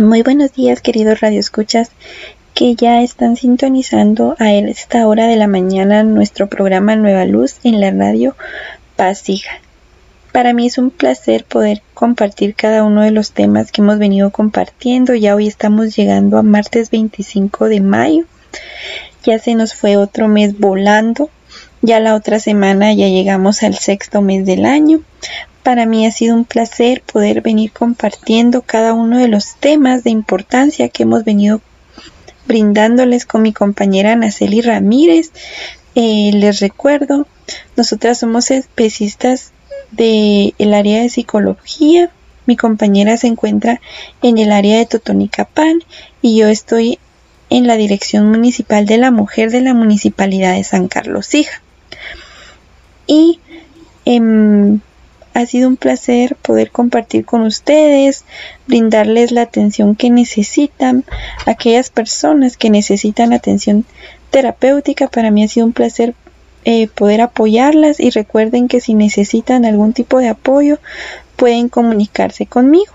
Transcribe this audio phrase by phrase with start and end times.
[0.00, 1.90] Muy buenos días, queridos radioescuchas
[2.54, 7.80] que ya están sintonizando a esta hora de la mañana nuestro programa Nueva Luz en
[7.80, 8.36] la radio
[8.94, 9.50] Pasiga.
[10.30, 14.30] Para mí es un placer poder compartir cada uno de los temas que hemos venido
[14.30, 15.16] compartiendo.
[15.16, 18.24] Ya hoy estamos llegando a martes 25 de mayo.
[19.24, 21.28] Ya se nos fue otro mes volando.
[21.82, 25.00] Ya la otra semana ya llegamos al sexto mes del año.
[25.68, 30.08] Para mí ha sido un placer poder venir compartiendo cada uno de los temas de
[30.08, 31.60] importancia que hemos venido
[32.46, 35.30] brindándoles con mi compañera Naceli Ramírez.
[35.94, 37.26] Eh, les recuerdo,
[37.76, 39.52] nosotras somos especistas
[39.90, 42.10] del área de psicología.
[42.46, 43.78] Mi compañera se encuentra
[44.22, 45.80] en el área de Totonicapán
[46.22, 46.98] y yo estoy
[47.50, 51.60] en la Dirección Municipal de la Mujer de la Municipalidad de San Carlos Hija.
[53.06, 53.38] Y
[54.06, 54.80] em,
[55.38, 58.24] ha sido un placer poder compartir con ustedes,
[58.66, 61.04] brindarles la atención que necesitan,
[61.46, 63.84] aquellas personas que necesitan atención
[64.30, 65.06] terapéutica.
[65.06, 66.14] Para mí ha sido un placer
[66.64, 70.80] eh, poder apoyarlas y recuerden que si necesitan algún tipo de apoyo
[71.36, 72.92] pueden comunicarse conmigo.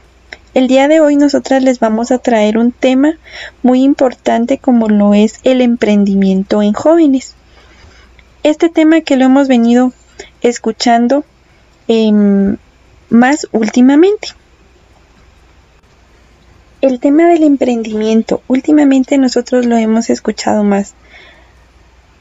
[0.53, 3.13] El día de hoy nosotras les vamos a traer un tema
[3.61, 7.35] muy importante como lo es el emprendimiento en jóvenes.
[8.43, 9.93] Este tema que lo hemos venido
[10.41, 11.23] escuchando
[11.87, 12.57] Em,
[13.09, 14.29] más últimamente.
[16.81, 20.95] El tema del emprendimiento, últimamente nosotros lo hemos escuchado más.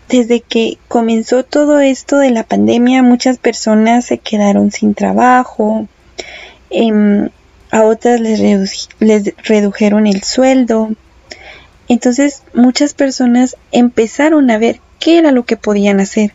[0.08, 5.88] Desde que comenzó todo esto de la pandemia, muchas personas se quedaron sin trabajo,
[6.70, 7.30] em,
[7.70, 10.90] a otras les, les redujeron el sueldo.
[11.88, 16.32] Entonces muchas personas empezaron a ver qué era lo que podían hacer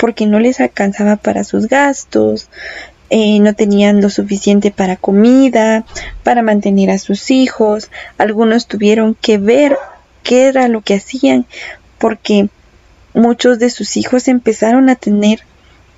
[0.00, 2.48] porque no les alcanzaba para sus gastos,
[3.10, 5.84] eh, no tenían lo suficiente para comida,
[6.24, 9.76] para mantener a sus hijos, algunos tuvieron que ver
[10.22, 11.44] qué era lo que hacían,
[11.98, 12.48] porque
[13.12, 15.40] muchos de sus hijos empezaron a tener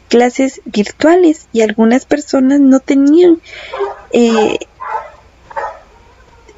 [0.09, 3.41] clases virtuales y algunas personas no tenían
[4.13, 4.59] eh,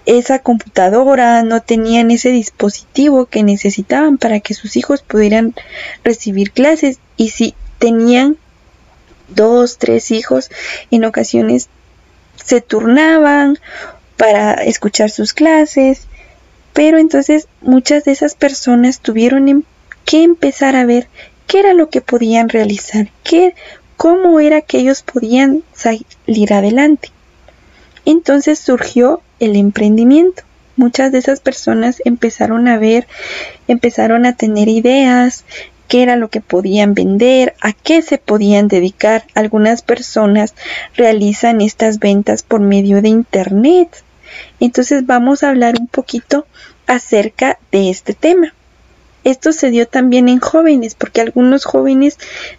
[0.07, 5.55] esa computadora, no tenían ese dispositivo que necesitaban para que sus hijos pudieran
[6.03, 8.37] recibir clases y si tenían
[9.29, 10.51] dos, tres hijos,
[10.91, 11.69] en ocasiones
[12.43, 13.59] se turnaban
[14.17, 16.07] para escuchar sus clases,
[16.73, 19.63] pero entonces muchas de esas personas tuvieron em,
[20.05, 21.09] que empezar a ver
[21.47, 23.55] qué era lo que podían realizar, qué,
[23.97, 27.11] cómo era que ellos podían salir adelante.
[28.05, 30.43] Entonces surgió el emprendimiento.
[30.77, 33.07] Muchas de esas personas empezaron a ver,
[33.69, 35.45] empezaron a tener ideas,
[35.87, 39.25] qué era lo que podían vender, a qué se podían dedicar.
[39.35, 40.55] Algunas personas
[40.97, 44.03] realizan estas ventas por medio de Internet.
[44.59, 46.47] Entonces vamos a hablar un poquito
[46.87, 48.53] acerca de este tema.
[49.25, 52.19] Esto se dio también en jóvenes, porque algunos jóvenes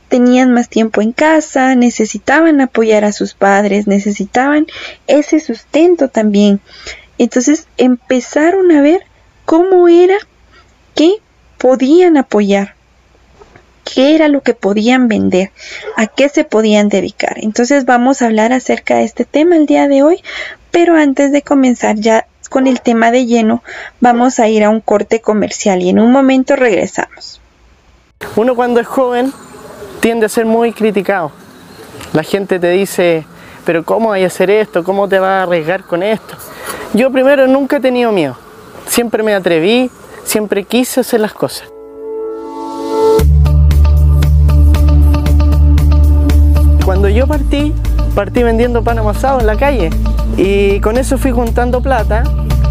[0.09, 4.65] tenían más tiempo en casa, necesitaban apoyar a sus padres, necesitaban
[5.07, 6.59] ese sustento también.
[7.17, 9.01] Entonces empezaron a ver
[9.45, 10.17] cómo era
[10.95, 11.17] que
[11.57, 12.75] podían apoyar,
[13.83, 15.51] qué era lo que podían vender,
[15.95, 17.37] a qué se podían dedicar.
[17.37, 20.21] Entonces vamos a hablar acerca de este tema el día de hoy,
[20.71, 23.63] pero antes de comenzar ya con el tema de lleno,
[23.99, 27.41] vamos a ir a un corte comercial y en un momento regresamos.
[28.37, 29.33] Uno cuando es joven
[29.99, 31.33] tiende a ser muy criticado.
[32.13, 33.25] La gente te dice,
[33.65, 34.85] pero ¿cómo hay a hacer esto?
[34.85, 36.37] ¿Cómo te vas a arriesgar con esto?
[36.93, 38.37] Yo primero nunca he tenido miedo.
[38.87, 39.91] Siempre me atreví,
[40.23, 41.67] siempre quise hacer las cosas.
[46.85, 47.73] Cuando yo partí,
[48.15, 49.89] partí vendiendo pan amasado en la calle
[50.37, 52.23] y con eso fui juntando plata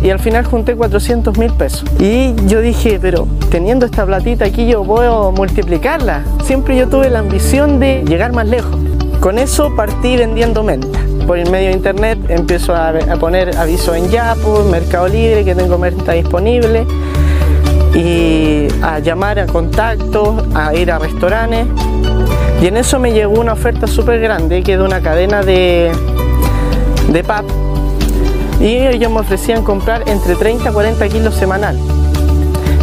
[0.02, 1.84] y al final junté 400 mil pesos.
[1.98, 6.22] Y yo dije, pero teniendo esta platita aquí yo puedo multiplicarla.
[6.44, 8.76] Siempre yo tuve la ambición de llegar más lejos.
[9.20, 10.98] Con eso partí vendiendo menta.
[11.26, 15.78] Por el medio de internet empiezo a, poner aviso en Yapo, Mercado Libre, que tengo
[15.78, 16.87] menta disponible,
[17.94, 21.66] y a llamar a contactos, a ir a restaurantes.
[22.61, 25.90] Y en eso me llegó una oferta súper grande que de una cadena de,
[27.08, 27.44] de pub
[28.60, 31.76] y ellos me ofrecían comprar entre 30 a 40 kilos semanal.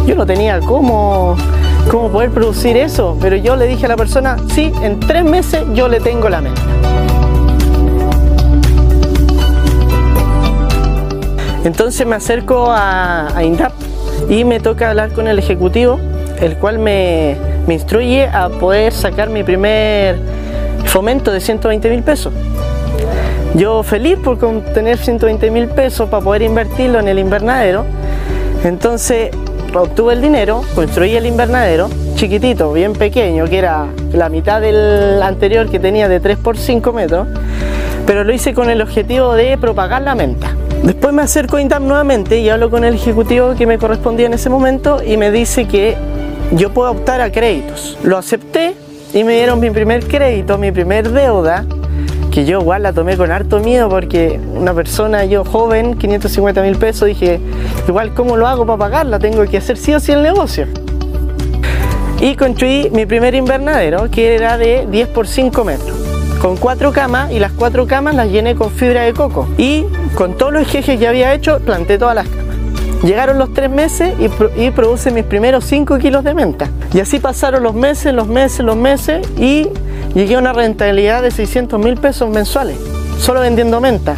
[0.06, 1.36] Yo no tenía cómo,
[1.90, 5.62] cómo poder producir eso, pero yo le dije a la persona, sí, en tres meses
[5.74, 6.60] yo le tengo la meta.
[11.64, 13.72] Entonces me acerco a, a, INDAP
[14.28, 16.00] y me toca hablar con el ejecutivo,
[16.40, 17.36] el cual me,
[17.68, 20.18] me instruye a poder sacar mi primer
[20.84, 22.32] fomento de 120 mil pesos.
[23.54, 24.38] Yo feliz por
[24.72, 27.84] tener 120 mil pesos para poder invertirlo en el invernadero.
[28.64, 29.30] Entonces
[29.74, 35.68] obtuve el dinero, construí el invernadero, chiquitito, bien pequeño, que era la mitad del anterior
[35.68, 37.28] que tenía de 3 por 5 metros,
[38.06, 40.54] pero lo hice con el objetivo de propagar la menta.
[40.82, 44.34] Después me acerco a Intam nuevamente y hablo con el ejecutivo que me correspondía en
[44.34, 45.96] ese momento y me dice que
[46.52, 47.98] yo puedo optar a créditos.
[48.02, 48.74] Lo acepté
[49.12, 51.64] y me dieron mi primer crédito, mi primer deuda,
[52.32, 56.76] que yo igual la tomé con harto miedo porque una persona, yo joven, 550 mil
[56.76, 57.38] pesos, dije,
[57.86, 60.66] igual cómo lo hago para pagarla, tengo que hacer sí o sí el negocio.
[62.20, 66.02] Y construí mi primer invernadero que era de 10 por 5 metros
[66.40, 69.84] con cuatro camas y las cuatro camas las llené con fibra de coco y
[70.16, 72.41] con todos los ejes que había hecho planté todas las camas.
[73.02, 74.14] Llegaron los tres meses
[74.56, 76.70] y, produce mis primeros 5 kilos de menta.
[76.94, 79.68] Y así pasaron los meses, los meses, los meses y
[80.14, 82.76] llegué a una rentabilidad de 600 mil pesos mensuales,
[83.18, 84.16] solo vendiendo menta.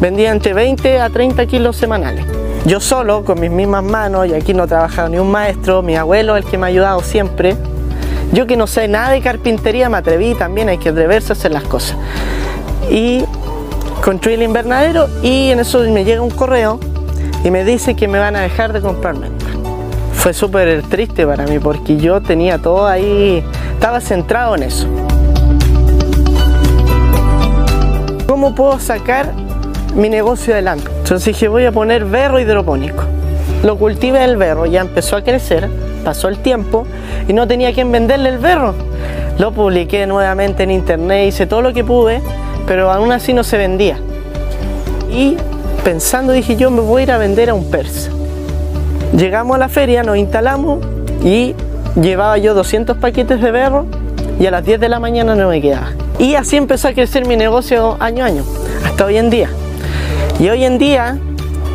[0.00, 2.26] Vendía entre 20 a 30 kilos semanales.
[2.66, 5.96] Yo solo, con mis mismas manos, y aquí no ha trabajado ni un maestro, mi
[5.96, 7.56] abuelo, el que me ha ayudado siempre,
[8.32, 11.52] yo que no sé nada de carpintería me atreví también, hay que atreverse a hacer
[11.52, 11.96] las cosas.
[12.90, 13.24] Y
[14.04, 16.78] construí el invernadero y en eso me llega un correo
[17.44, 19.46] y me dice que me van a dejar de comprar menta.
[20.14, 23.44] Fue súper triste para mí porque yo tenía todo ahí,
[23.74, 24.88] estaba centrado en eso.
[28.26, 29.32] ¿Cómo puedo sacar
[29.94, 30.90] mi negocio adelante?
[30.98, 33.04] Entonces dije voy a poner berro hidropónico.
[33.62, 35.68] Lo cultivé el berro, ya empezó a crecer
[36.06, 36.86] pasó el tiempo
[37.26, 38.74] y no tenía quien venderle el berro.
[39.40, 42.22] Lo publiqué nuevamente en internet, hice todo lo que pude,
[42.64, 43.98] pero aún así no se vendía.
[45.10, 45.36] Y
[45.86, 48.10] pensando dije yo me voy a ir a vender a un persa.
[49.16, 50.84] Llegamos a la feria, nos instalamos
[51.22, 51.54] y
[51.94, 53.86] llevaba yo 200 paquetes de berro
[54.40, 55.92] y a las 10 de la mañana no me quedaba.
[56.18, 58.42] Y así empezó a crecer mi negocio año a año,
[58.84, 59.48] hasta hoy en día.
[60.40, 61.18] Y hoy en día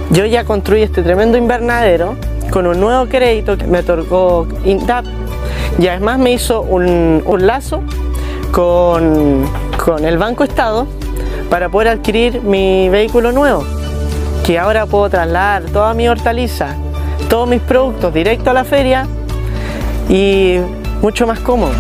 [0.09, 2.17] yo ya construí este tremendo invernadero
[2.51, 5.05] con un nuevo crédito que me otorgó INTAP
[5.79, 7.81] y además me hizo un, lazo
[8.51, 9.45] con,
[9.81, 10.85] con el Banco Estado
[11.49, 13.63] para poder adquirir mi vehículo nuevo,
[14.45, 16.75] que ahora puedo trasladar toda mi hortaliza,
[17.29, 19.07] todos mis productos directo a la feria
[20.09, 20.57] y
[21.01, 21.73] mucho más cómodo.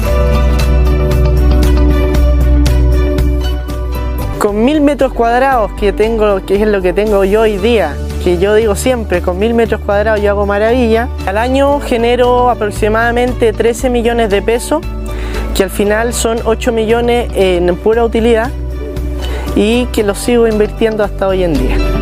[4.37, 8.39] Con mil metros cuadrados que tengo, que es lo que tengo yo hoy día, que
[8.39, 11.09] yo digo siempre, con mil metros cuadrados yo hago maravilla.
[11.27, 14.81] Al año genero aproximadamente 13 millones de pesos,
[15.55, 18.49] que al final son 8 millones en pura utilidad
[19.55, 22.00] y que los sigo invirtiendo hasta hoy en día.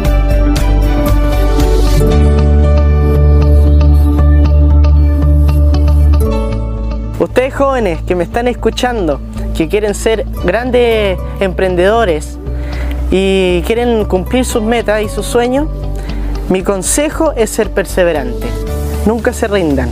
[7.20, 9.20] Ustedes jóvenes que me están escuchando,
[9.56, 12.38] que quieren ser grandes emprendedores
[13.12, 15.68] y quieren cumplir sus metas y sus sueños,
[16.48, 18.48] mi consejo es ser perseverante.
[19.06, 19.90] Nunca se rindan,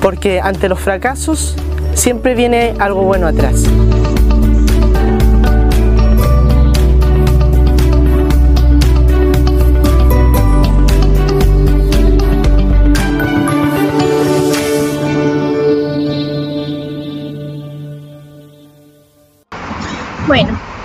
[0.00, 1.54] porque ante los fracasos
[1.92, 3.64] siempre viene algo bueno atrás.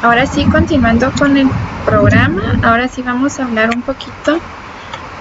[0.04, 1.48] Ahora sí continuando con el
[1.86, 4.38] programa, ahora sí vamos a hablar un poquito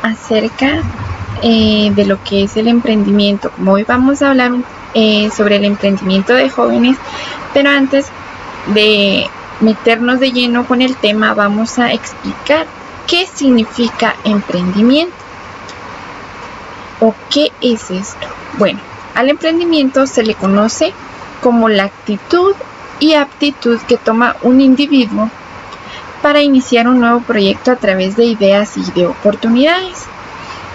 [0.03, 0.83] acerca
[1.41, 3.53] eh, de lo que es el emprendimiento.
[3.65, 4.51] Hoy vamos a hablar
[4.95, 6.97] eh, sobre el emprendimiento de jóvenes,
[7.55, 8.09] pero antes
[8.75, 12.67] de meternos de lleno con el tema, vamos a explicar
[13.07, 15.15] qué significa emprendimiento
[16.99, 18.27] o qué es esto.
[18.59, 18.81] Bueno,
[19.15, 20.93] al emprendimiento se le conoce
[21.41, 22.57] como la actitud
[23.03, 25.29] y aptitud que toma un individuo
[26.23, 30.05] para iniciar un nuevo proyecto a través de ideas y de oportunidades.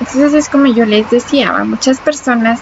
[0.02, 2.60] Entonces es como yo les decía, muchas personas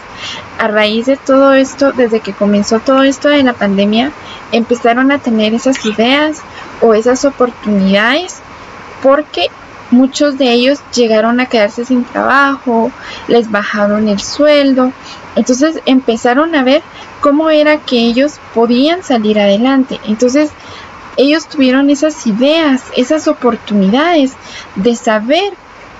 [0.59, 4.11] a raíz de todo esto, desde que comenzó todo esto de la pandemia,
[4.51, 6.43] empezaron a tener esas ideas
[6.79, 8.41] o esas oportunidades
[9.01, 9.47] porque
[9.89, 12.91] muchos de ellos llegaron a quedarse sin trabajo,
[13.27, 14.91] les bajaron el sueldo,
[15.35, 16.81] entonces empezaron a ver
[17.19, 19.99] cómo era que ellos podían salir adelante.
[20.05, 20.51] Entonces
[21.17, 24.33] ellos tuvieron esas ideas, esas oportunidades
[24.75, 25.53] de saber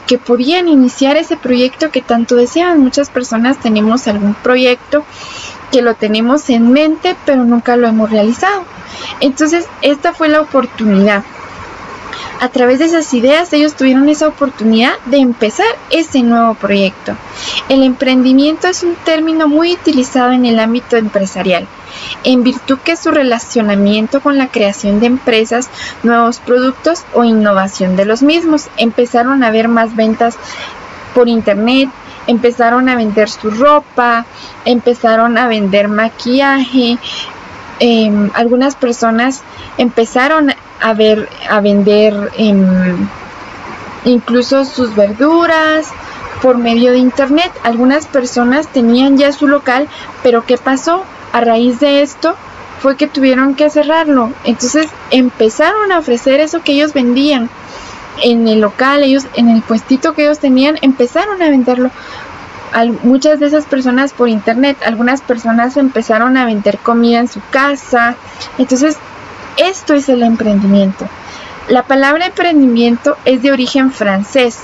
[0.08, 2.80] que podían iniciar ese proyecto que tanto deseaban.
[2.80, 5.04] Muchas personas tenemos algún proyecto
[5.72, 8.64] que lo tenemos en mente, pero nunca lo hemos realizado.
[9.20, 11.24] Entonces, esta fue la oportunidad.
[12.40, 17.16] A través de esas ideas ellos tuvieron esa oportunidad de empezar ese nuevo proyecto.
[17.70, 21.68] El emprendimiento es un término muy utilizado en el ámbito empresarial,
[22.24, 25.70] en virtud que su relacionamiento con la creación de empresas,
[26.04, 28.68] nuevos productos o innovación de los mismos.
[28.78, 30.36] Empezaron a haber más ventas
[31.14, 31.90] por internet,
[32.28, 34.26] empezaron a vender su ropa,
[34.66, 36.98] empezaron a vender maquillaje,
[37.80, 39.42] em, algunas personas
[39.78, 40.52] empezaron
[40.82, 43.08] a ver a vender em,
[44.06, 45.88] incluso sus verduras
[46.42, 47.52] por medio de internet.
[47.64, 49.88] Algunas personas tenían ya su local,
[50.24, 51.04] pero ¿qué pasó?
[51.34, 52.36] A raíz de esto
[52.82, 54.32] fue que tuvieron que cerrarlo.
[54.44, 57.50] Entonces empezaron a ofrecer eso que ellos vendían
[58.22, 61.90] en el local, ellos en el puestito que ellos tenían, empezaron a venderlo.
[63.04, 68.16] Muchas de esas personas por internet, algunas personas empezaron a vender comida en su casa.
[68.58, 68.98] Entonces
[69.58, 71.08] esto es el emprendimiento.
[71.70, 74.60] La palabra emprendimiento es de origen francés,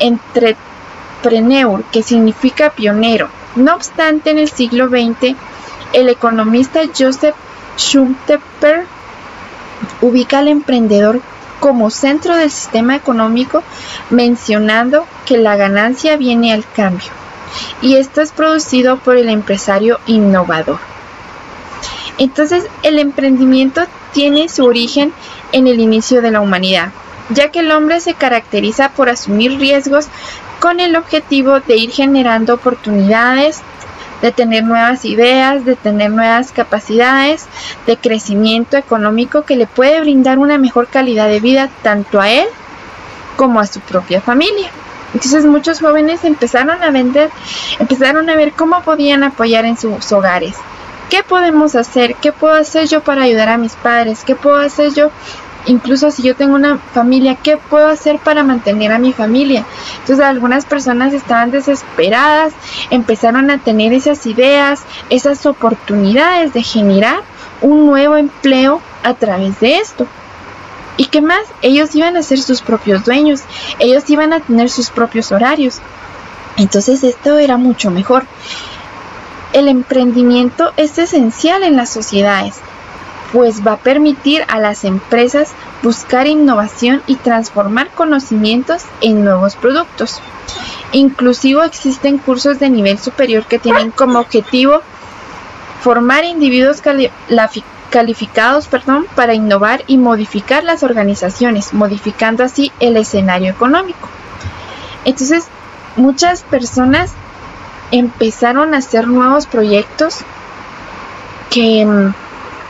[0.00, 3.28] entrepreneur, que significa pionero.
[3.54, 5.36] No obstante, en el siglo XX,
[5.92, 7.36] el economista Joseph
[7.76, 8.86] Schumpeter
[10.00, 11.20] ubica al emprendedor
[11.60, 13.62] como centro del sistema económico,
[14.10, 17.25] mencionando que la ganancia viene al cambio.
[17.82, 20.78] Y esto es producido por el empresario innovador.
[22.18, 25.12] Entonces, el emprendimiento tiene su origen
[25.52, 26.90] en el inicio de la humanidad,
[27.30, 30.08] ya que el hombre se caracteriza por asumir riesgos
[30.60, 33.60] con el objetivo de ir generando oportunidades,
[34.22, 37.46] de tener nuevas ideas, de tener nuevas capacidades
[37.86, 42.46] de crecimiento económico que le puede brindar una mejor calidad de vida tanto a él
[43.36, 44.70] como a su propia familia.
[45.16, 47.30] Entonces muchos jóvenes empezaron a vender,
[47.78, 50.56] empezaron a ver cómo podían apoyar en sus hogares,
[51.08, 52.16] ¿Qué podemos hacer?
[52.16, 54.24] ¿Qué puedo hacer yo para ayudar a mis padres?
[54.26, 55.10] ¿Qué puedo hacer yo?
[55.64, 59.64] Incluso si yo tengo una familia, ¿qué puedo hacer para mantener a mi familia?
[60.00, 62.52] Entonces algunas personas estaban desesperadas,
[62.90, 67.22] empezaron a tener esas ideas, esas oportunidades de generar
[67.62, 70.06] un nuevo empleo a través de esto.
[70.96, 71.42] ¿Y qué más?
[71.62, 73.42] Ellos iban a ser sus propios dueños,
[73.78, 75.80] ellos iban a tener sus propios horarios.
[76.56, 78.24] Entonces esto era mucho mejor.
[79.52, 82.56] El emprendimiento es esencial en las sociedades,
[83.32, 85.50] pues va a permitir a las empresas
[85.82, 90.20] buscar innovación y transformar conocimientos en nuevos productos.
[90.92, 94.80] Inclusive existen cursos de nivel superior que tienen como objetivo
[95.80, 96.80] formar individuos
[97.90, 104.08] calificados perdón, para innovar y modificar las organizaciones, modificando así el escenario económico.
[105.04, 105.46] Entonces,
[105.96, 107.12] muchas personas
[107.90, 110.18] empezaron a hacer nuevos proyectos
[111.50, 112.14] que mm,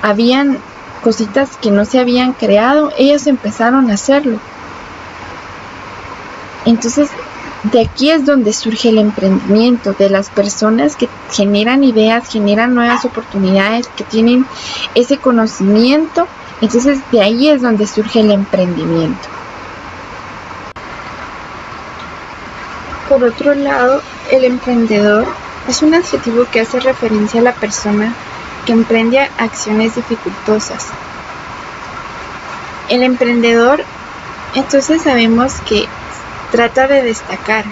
[0.03, 0.59] habían
[1.03, 4.39] cositas que no se habían creado, ellos empezaron a hacerlo.
[6.65, 7.11] Entonces,
[7.73, 13.05] de aquí es donde surge el emprendimiento, de las personas que generan ideas, generan nuevas
[13.05, 14.47] oportunidades, que tienen
[14.95, 16.29] ese conocimiento.
[16.61, 19.29] Entonces, de ahí es donde surge el emprendimiento.
[23.09, 25.27] Por otro lado, el emprendedor
[25.69, 28.15] es un adjetivo que hace referencia a la persona
[28.65, 30.87] que emprende acciones dificultosas.
[32.89, 33.83] El emprendedor,
[34.55, 35.89] entonces sabemos que
[36.57, 37.65] trata de destacar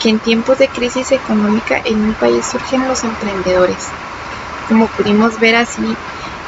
[0.00, 3.88] que en tiempos de crisis económica en un país surgen los emprendedores,
[4.68, 5.96] como pudimos ver así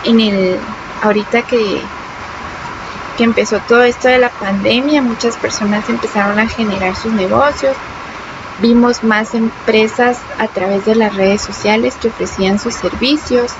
[0.04, 0.58] en el
[1.02, 1.80] ahorita que
[3.16, 7.76] que empezó todo esto de la pandemia, muchas personas empezaron a generar sus negocios,
[8.60, 13.52] Vimos más empresas a través de las redes sociales que ofrecían sus servicios.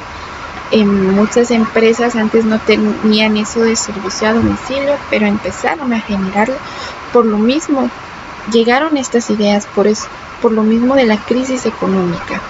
[0.70, 6.54] En muchas empresas antes no tenían eso de servicio a domicilio, pero empezaron a generarlo.
[7.12, 7.90] Por lo mismo,
[8.52, 9.86] llegaron estas ideas, por,
[10.40, 12.40] por lo mismo de la crisis económica.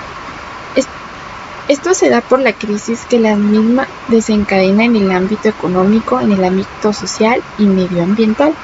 [1.67, 6.33] Esto se da por la crisis que la misma desencadena en el ámbito económico, en
[6.33, 8.55] el ámbito social y medioambiental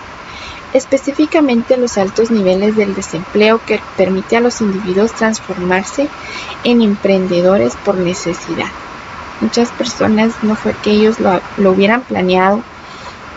[0.72, 6.08] específicamente los altos niveles del desempleo que permite a los individuos transformarse
[6.64, 8.68] en emprendedores por necesidad.
[9.40, 12.62] Muchas personas no fue que ellos lo, hubieran planeado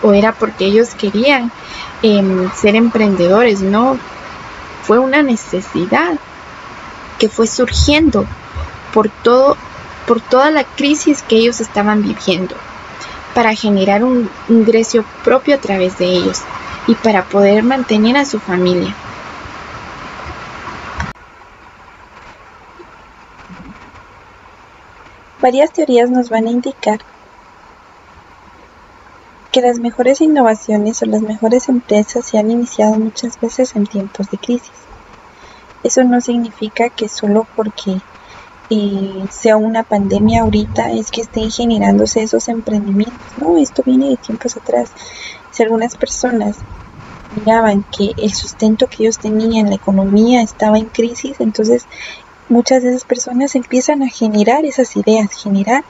[0.04, 1.52] o era porque ellos querían
[2.04, 3.98] em, ser emprendedores, no,
[4.84, 6.20] fue una necesidad
[7.18, 8.26] que fue surgiendo
[8.94, 9.58] por todo
[10.06, 12.56] por toda la crisis que ellos estaban viviendo
[13.34, 16.42] para generar un ingreso propio a través de ellos
[16.88, 18.94] y para poder mantener a su familia.
[25.42, 27.00] Varias teorías nos van a indicar
[29.54, 34.32] que las mejores innovaciones o las mejores empresas se han iniciado muchas veces en tiempos
[34.32, 34.72] de crisis.
[35.84, 38.02] Eso no significa que solo porque
[38.72, 43.38] eh, sea una pandemia ahorita es que estén generándose esos emprendimientos.
[43.38, 44.90] No, esto viene de tiempos atrás.
[45.52, 46.58] Si algunas personas
[47.36, 51.86] miraban que el sustento que ellos tenían, la economía estaba en crisis, entonces
[52.50, 55.84] muchas de esas personas empiezan a generar esas ideas, generar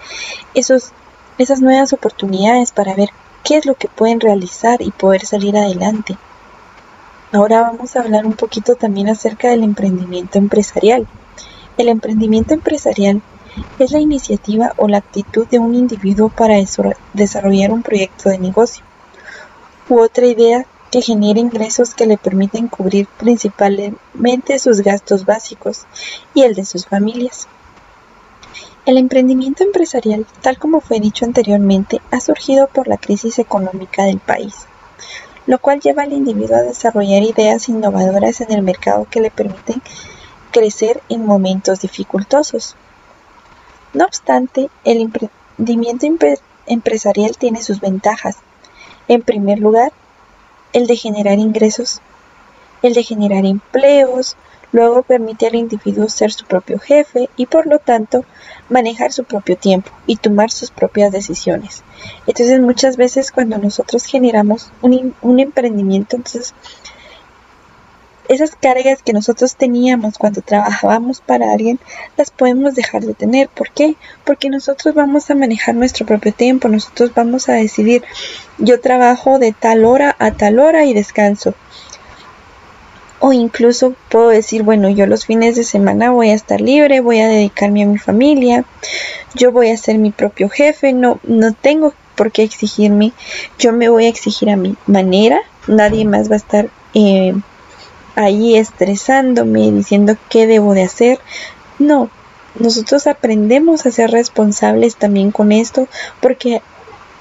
[0.53, 0.91] esos,
[1.37, 3.09] esas nuevas oportunidades para ver
[3.43, 6.17] qué es lo que pueden realizar y poder salir adelante.
[7.31, 11.07] Ahora vamos a hablar un poquito también acerca del emprendimiento empresarial.
[11.77, 13.21] El emprendimiento empresarial
[13.79, 16.55] es la iniciativa o la actitud de un individuo para
[17.13, 18.83] desarrollar un proyecto de negocio
[19.89, 25.85] u otra idea que genere ingresos que le permiten cubrir principalmente sus gastos básicos
[26.33, 27.47] y el de sus familias.
[28.85, 34.19] El emprendimiento empresarial, tal como fue dicho anteriormente, ha surgido por la crisis económica del
[34.19, 34.53] país,
[35.47, 39.81] lo cual lleva al individuo a desarrollar ideas innovadoras en el mercado que le permiten
[40.51, 42.75] crecer en momentos dificultosos.
[43.93, 46.05] No obstante, el emprendimiento
[46.65, 48.35] empresarial tiene sus ventajas.
[49.07, 49.93] En primer lugar,
[50.73, 52.01] el de generar ingresos,
[52.81, 54.35] el de generar empleos,
[54.73, 58.25] Luego permite al individuo ser su propio jefe y por lo tanto
[58.69, 61.83] manejar su propio tiempo y tomar sus propias decisiones.
[62.25, 66.55] Entonces muchas veces cuando nosotros generamos un, emprendimiento, entonces
[68.29, 71.79] esas cargas que nosotros teníamos cuando trabajábamos para alguien,
[72.17, 73.49] las podemos dejar de tener.
[73.49, 73.95] ¿Por qué?
[74.23, 78.03] Porque nosotros vamos a manejar nuestro propio tiempo, nosotros vamos a decidir,
[78.57, 81.53] yo trabajo de tal hora a tal hora y descanso
[83.25, 87.21] o incluso puedo decir, bueno, yo los fines de semana voy a estar libre, voy
[87.21, 88.65] a dedicarme a mi familia,
[89.33, 93.13] yo voy a ser mi propio jefe, no, no tengo por qué exigirme,
[93.57, 97.33] yo me voy a exigir a mi manera, nadie más va a estar eh,
[98.15, 101.19] ahí estresándome, diciendo qué debo de hacer,
[101.79, 102.09] no,
[102.59, 105.87] nosotros aprendemos a ser responsables también con esto
[106.19, 106.61] porque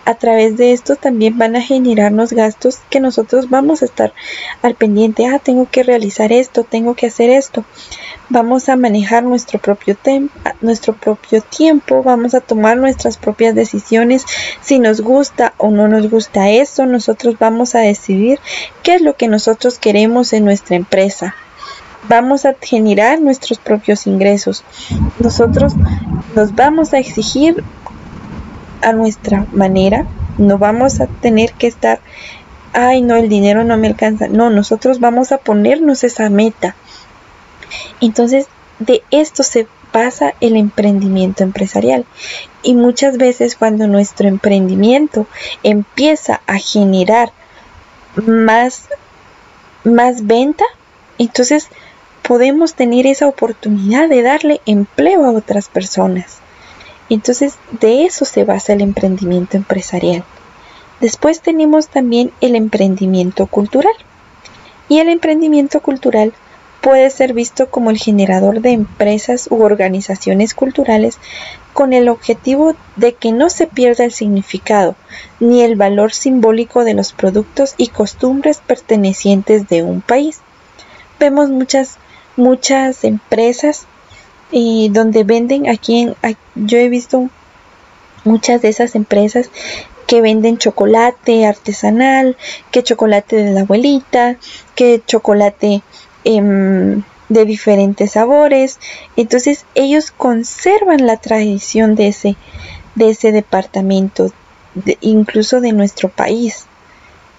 [0.04, 4.12] a través de esto también van a generarnos gastos que nosotros vamos a estar
[4.62, 5.26] al pendiente.
[5.26, 7.64] Ah, tengo que realizar esto, tengo que hacer esto.
[8.28, 9.96] Vamos a manejar nuestro propio,
[10.60, 14.24] nuestro propio tiempo, vamos a tomar nuestras propias decisiones.
[14.60, 18.40] Si nos gusta o no nos gusta eso, nosotros vamos a decidir
[18.82, 21.34] qué es lo que nosotros queremos en nuestra empresa
[22.08, 24.64] vamos a generar nuestros propios ingresos.
[25.20, 25.74] Nosotros
[26.34, 27.62] nos vamos a exigir
[28.82, 30.06] a nuestra manera,
[30.38, 32.00] no vamos a tener que estar,
[32.72, 36.74] ay no, el dinero no me alcanza, no, nosotros vamos a ponernos esa meta.
[38.00, 38.46] Entonces,
[38.78, 42.04] de esto se pasa el emprendimiento empresarial.
[42.62, 45.26] Y muchas veces cuando nuestro emprendimiento
[45.62, 47.30] empieza a generar
[48.16, 48.88] más,
[49.84, 50.64] más venta,
[51.18, 51.68] entonces
[52.22, 56.41] podemos tener esa oportunidad de darle empleo a otras personas.
[57.08, 60.24] Entonces, de eso se basa el emprendimiento empresarial.
[61.00, 63.94] Después tenemos también el emprendimiento cultural.
[64.88, 66.32] Y el emprendimiento cultural
[66.80, 71.18] puede ser visto como el generador de empresas u organizaciones culturales
[71.72, 74.96] con el objetivo de que no se pierda el significado
[75.38, 80.40] ni el valor simbólico de los productos y costumbres pertenecientes de un país.
[81.18, 81.98] Vemos muchas
[82.36, 83.86] muchas empresas
[84.52, 86.14] y donde venden aquí en,
[86.54, 87.28] yo he visto
[88.24, 89.50] muchas de esas empresas
[90.06, 92.36] que venden chocolate artesanal,
[92.70, 94.36] que chocolate de la abuelita,
[94.74, 95.82] que chocolate
[96.24, 98.78] em, de diferentes sabores.
[99.16, 102.36] Entonces ellos conservan la tradición de ese,
[102.94, 104.30] de ese departamento,
[105.00, 106.66] incluso de nuestro país.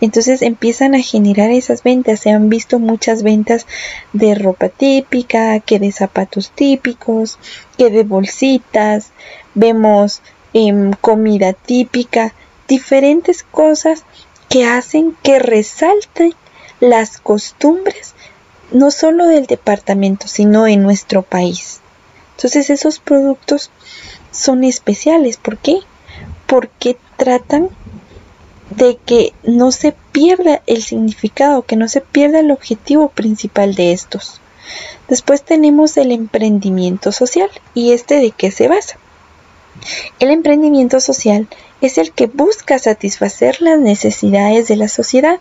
[0.03, 2.19] Entonces empiezan a generar esas ventas.
[2.19, 3.67] Se han visto muchas ventas
[4.11, 7.39] de ropa típica, que de zapatos típicos,
[7.77, 9.11] que de bolsitas.
[9.53, 10.21] Vemos
[10.53, 12.33] em, comida típica,
[12.67, 14.03] diferentes cosas
[14.49, 16.33] que hacen que resalten
[16.81, 18.13] las costumbres
[18.73, 21.79] no solo del departamento, sino en nuestro país.
[22.35, 23.71] Entonces esos productos
[24.31, 25.37] son especiales.
[25.37, 25.77] ¿Por qué?
[26.45, 27.69] Porque tratan
[28.69, 33.91] de que no se pierda el significado, que no se pierda el objetivo principal de
[33.91, 34.41] estos.
[35.07, 38.97] Después tenemos el emprendimiento social y este de qué se basa.
[40.19, 41.47] El emprendimiento social
[41.81, 45.39] es el que busca satisfacer las necesidades de la sociedad,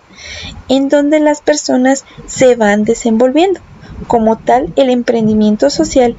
[0.68, 3.60] en donde las personas se van desenvolviendo.
[4.08, 6.16] Como tal, el emprendimiento social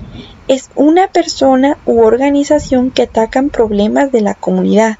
[0.47, 4.97] es una persona u organización que atacan problemas de la comunidad,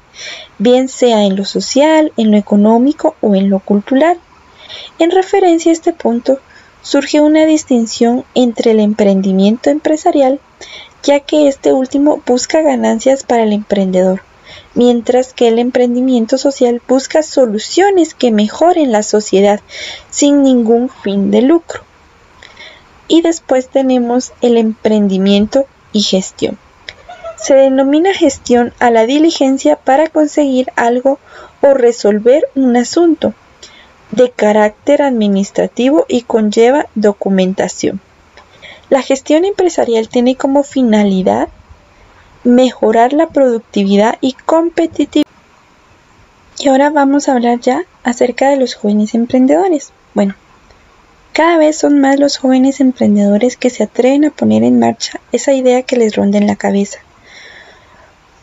[0.58, 4.18] bien sea en lo social, en lo económico o en lo cultural.
[4.98, 6.38] En referencia a este punto,
[6.82, 10.40] surge una distinción entre el emprendimiento empresarial,
[11.02, 14.22] ya que este último busca ganancias para el emprendedor,
[14.74, 19.60] mientras que el emprendimiento social busca soluciones que mejoren la sociedad
[20.10, 21.82] sin ningún fin de lucro.
[23.08, 26.58] Y después tenemos el emprendimiento y gestión.
[27.36, 31.18] Se denomina gestión a la diligencia para conseguir algo
[31.60, 33.34] o resolver un asunto
[34.10, 38.00] de carácter administrativo y conlleva documentación.
[38.90, 41.48] La gestión empresarial tiene como finalidad
[42.44, 45.24] mejorar la productividad y competitividad.
[46.58, 49.92] Y ahora vamos a hablar ya acerca de los jóvenes emprendedores.
[50.12, 50.34] Bueno,
[51.34, 55.52] cada vez son más los jóvenes emprendedores que se atreven a poner en marcha esa
[55.52, 57.00] idea que les ronda en la cabeza.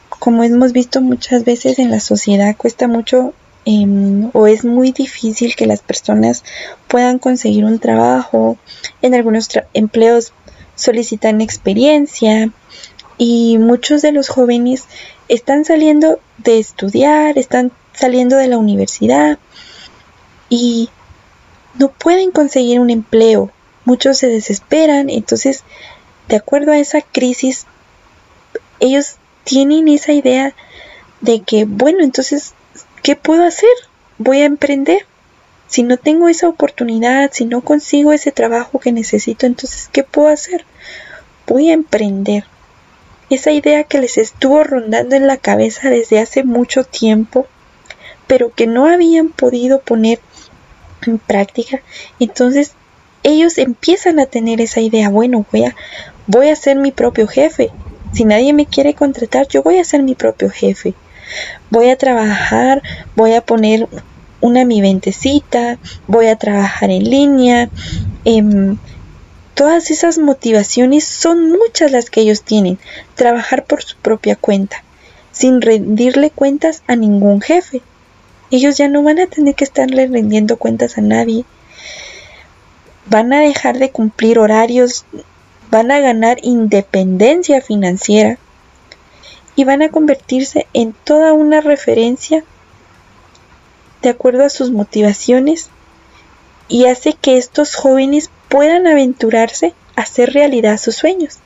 [0.10, 5.56] Como hemos visto muchas veces en la sociedad, cuesta mucho em, o es muy difícil
[5.56, 6.43] que las personas
[6.89, 8.58] puedan conseguir un trabajo.
[9.01, 10.34] En algunos empleos
[10.75, 12.51] solicitan experiencia
[13.17, 14.84] y muchos de los jóvenes
[15.30, 19.39] están saliendo de estudiar, están saliendo de la universidad
[20.49, 20.89] y
[21.75, 23.51] no pueden conseguir un empleo.
[23.86, 25.63] Muchos se desesperan, entonces,
[26.27, 27.65] de acuerdo a esa crisis,
[28.79, 30.53] ellos tienen esa idea
[31.21, 32.53] de que, bueno, entonces,
[33.03, 33.69] ¿qué puedo hacer?
[34.17, 35.05] Voy a emprender.
[35.67, 40.27] Si no tengo esa oportunidad, si no consigo ese trabajo que necesito, entonces, ¿qué puedo
[40.27, 40.65] hacer?
[41.47, 42.43] Voy a emprender.
[43.29, 47.47] Esa idea que les estuvo rondando en la cabeza desde hace mucho tiempo,
[48.27, 50.19] pero que no habían podido poner
[51.06, 51.82] en práctica,
[52.20, 52.74] entonces
[53.24, 55.76] ellos empiezan a tener esa idea, bueno, voy a,
[56.28, 57.70] voy a ser mi propio jefe.
[58.14, 60.94] Si nadie me quiere contratar, yo voy a ser mi propio jefe.
[61.70, 62.82] Voy a trabajar,
[63.16, 63.88] voy a poner
[64.42, 67.70] una mi ventecita, voy a trabajar en línea.
[68.26, 68.78] Em,
[69.54, 72.80] todas esas motivaciones son muchas las que ellos tienen.
[73.16, 74.84] Trabajar por su propia cuenta,
[75.32, 77.82] sin rendirle cuentas a ningún jefe.
[78.52, 81.46] Ellos ya no van a tener que estarle rendiendo cuentas a nadie.
[83.06, 85.06] Van a dejar de cumplir horarios,
[85.72, 88.38] van a ganar independencia financiera
[89.56, 92.44] y van a convertirse en toda una referencia
[94.02, 95.70] de acuerdo a sus motivaciones
[96.68, 101.40] y hace que estos jóvenes puedan aventurarse a hacer realidad sus sueños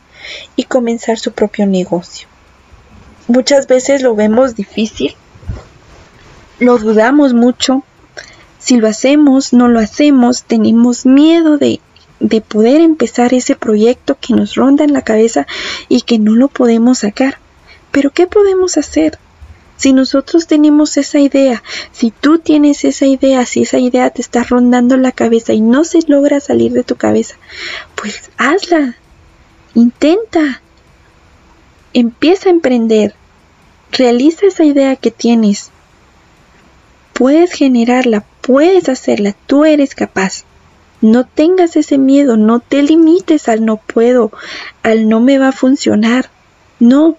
[0.56, 2.28] y comenzar su propio negocio.
[3.28, 5.16] Muchas veces lo vemos difícil
[6.60, 7.84] lo dudamos mucho.
[8.60, 11.80] Si lo hacemos, no lo hacemos, tenemos miedo de,
[12.20, 15.46] de poder empezar ese proyecto que nos ronda en la cabeza
[15.88, 17.38] y que no lo podemos sacar.
[17.92, 19.20] Pero ¿qué podemos hacer?
[19.78, 24.44] Si nosotros tenemos esa idea, si tú tienes esa idea, si esa idea te está
[24.44, 27.36] rondando la cabeza y no se logra salir de tu cabeza,
[27.96, 28.96] pues hazla,
[29.74, 30.62] intenta,
[31.94, 33.16] empieza a emprender,
[33.92, 35.72] realiza esa idea que tienes,
[37.18, 40.44] Puedes generarla, puedes hacerla, tú eres capaz.
[41.00, 44.34] No tengas ese miedo, no te limites al no puedo,
[44.84, 46.30] al no me va a funcionar.
[46.82, 47.16] No,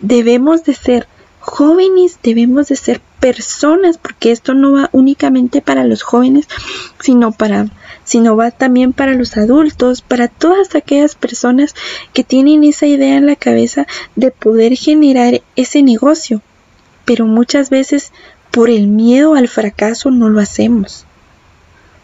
[0.00, 6.02] debemos de ser jóvenes, debemos de ser personas, porque esto no va únicamente para los
[6.02, 6.46] jóvenes,
[7.00, 7.64] sino para
[8.04, 11.74] sino va también para los adultos, para todas aquellas personas
[12.12, 16.42] que tienen esa idea en la cabeza de poder generar ese negocio.
[17.06, 18.12] Pero muchas veces
[18.50, 21.06] por el miedo al fracaso no lo hacemos.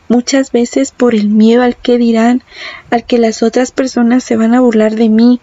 [0.09, 2.43] Muchas veces por el miedo al que dirán,
[2.91, 5.41] al que las otras personas se van a burlar de mí,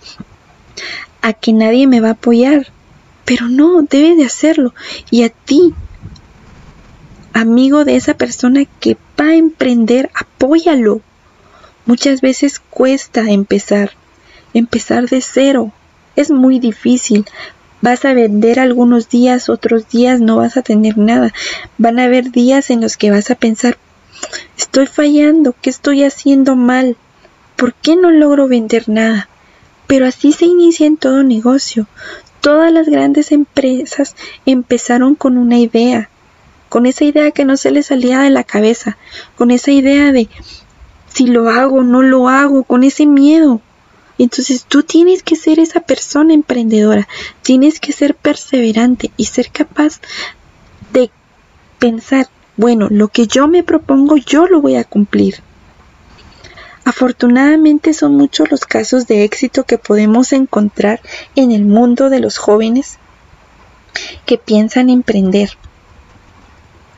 [1.22, 2.68] a que nadie me va a apoyar.
[3.26, 4.74] Pero no, debes de hacerlo.
[5.12, 5.74] Y a ti,
[7.34, 11.02] amigo de esa persona que va a emprender, apóyalo.
[11.86, 13.92] Muchas veces cuesta empezar,
[14.54, 15.74] empezar de cero.
[16.16, 17.26] Es muy difícil,
[17.84, 21.34] Vas a vender algunos días, otros días no vas a tener nada.
[21.78, 23.78] Van a haber días en los que vas a pensar,
[24.58, 26.96] estoy fallando, ¿qué estoy haciendo mal?
[27.58, 29.28] ¿Por qué no logro vender nada?
[29.86, 31.86] Pero así se inicia en todo negocio.
[32.40, 34.16] Todas las grandes empresas
[34.46, 36.10] empezaron con una idea,
[36.70, 38.98] con esa idea que no se les salía de la cabeza,
[39.36, 40.30] con esa idea de
[41.10, 43.60] si lo hago, no lo hago, con ese miedo.
[44.18, 47.08] Entonces tú tienes que ser esa persona emprendedora,
[47.42, 50.00] tienes que ser perseverante y ser capaz
[50.92, 51.10] de
[51.80, 55.42] pensar, bueno, lo que yo me propongo yo lo voy a cumplir.
[56.86, 61.02] Afortunadamente son muchos los casos de éxito que podemos encontrar
[61.36, 63.00] en el mundo de los jóvenes.
[64.26, 65.52] que piensan emprender.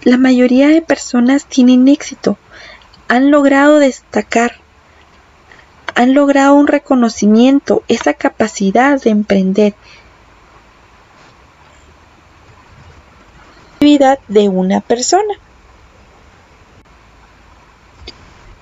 [0.04, 2.38] La mayoría de personas tienen éxito,
[3.08, 4.62] han logrado destacar,
[5.95, 9.73] han logrado un reconocimiento, esa capacidad de emprender.
[13.79, 15.34] Vida de una persona.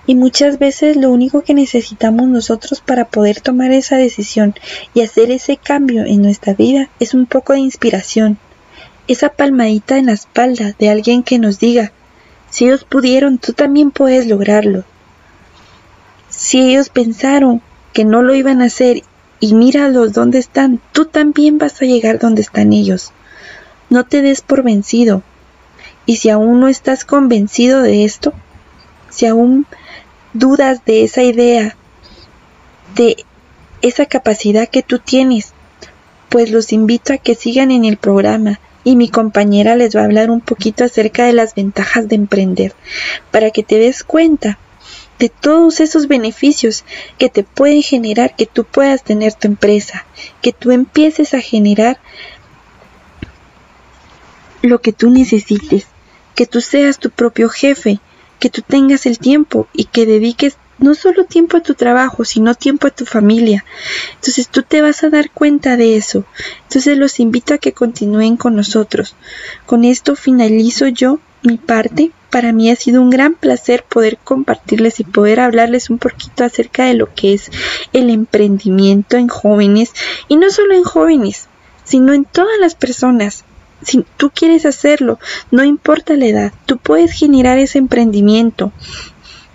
[0.05, 4.53] Y muchas veces lo único que necesitamos nosotros para poder tomar esa decisión
[4.93, 8.37] y hacer ese cambio en nuestra vida es un poco de inspiración,
[9.07, 11.93] esa palmadita en la espalda de alguien que nos diga,
[12.49, 14.83] si ellos pudieron, tú también puedes lograrlo.
[16.35, 17.61] Si ellos pensaron
[17.93, 19.03] que no lo iban a hacer
[19.39, 23.11] y míralos dónde están, tú también vas a llegar donde están ellos.
[23.89, 25.21] No te des por vencido.
[26.05, 28.33] Y si aún no estás convencido de esto,
[29.09, 29.65] si aún
[30.33, 31.75] dudas de esa idea,
[32.95, 33.15] de
[33.81, 35.53] esa capacidad que tú tienes,
[36.29, 40.05] pues los invito a que sigan en el programa y mi compañera les va a
[40.05, 42.73] hablar un poquito acerca de las ventajas de emprender,
[43.31, 44.57] para que te des cuenta
[45.19, 46.83] de todos esos beneficios
[47.17, 50.05] que te pueden generar que tú puedas tener tu empresa,
[50.41, 51.99] que tú empieces a generar
[54.61, 55.87] lo que tú necesites,
[56.35, 57.99] que tú seas tu propio jefe,
[58.39, 62.55] que tú tengas el tiempo y que dediques no solo tiempo a tu trabajo, sino
[62.55, 63.63] tiempo a tu familia.
[64.15, 66.25] Entonces tú te vas a dar cuenta de eso.
[66.63, 69.15] Entonces los invito a que continúen con nosotros.
[69.65, 72.11] Con esto finalizo yo mi parte.
[72.29, 76.85] Para mí ha sido un gran placer poder compartirles y poder hablarles un poquito acerca
[76.85, 77.51] de lo que es
[77.93, 79.93] el emprendimiento en jóvenes
[80.27, 81.47] y no solo en jóvenes,
[81.83, 83.45] sino en todas las personas.
[83.83, 85.19] Si tú quieres hacerlo,
[85.51, 88.71] no importa la edad, tú puedes generar ese emprendimiento.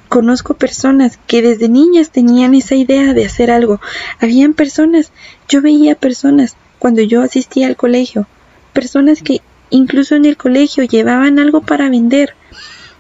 [0.09, 3.81] Conozco personas que desde niñas tenían esa idea de hacer algo.
[4.21, 5.13] Habían personas,
[5.49, 8.27] yo veía personas cuando yo asistía al colegio,
[8.73, 12.35] personas que incluso en el colegio llevaban algo para vender,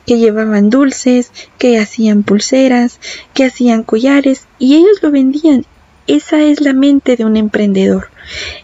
[0.07, 2.99] que llevaban dulces, que hacían pulseras,
[3.35, 5.67] que hacían collares y ellos lo vendían.
[6.07, 8.09] Esa es la mente de un emprendedor.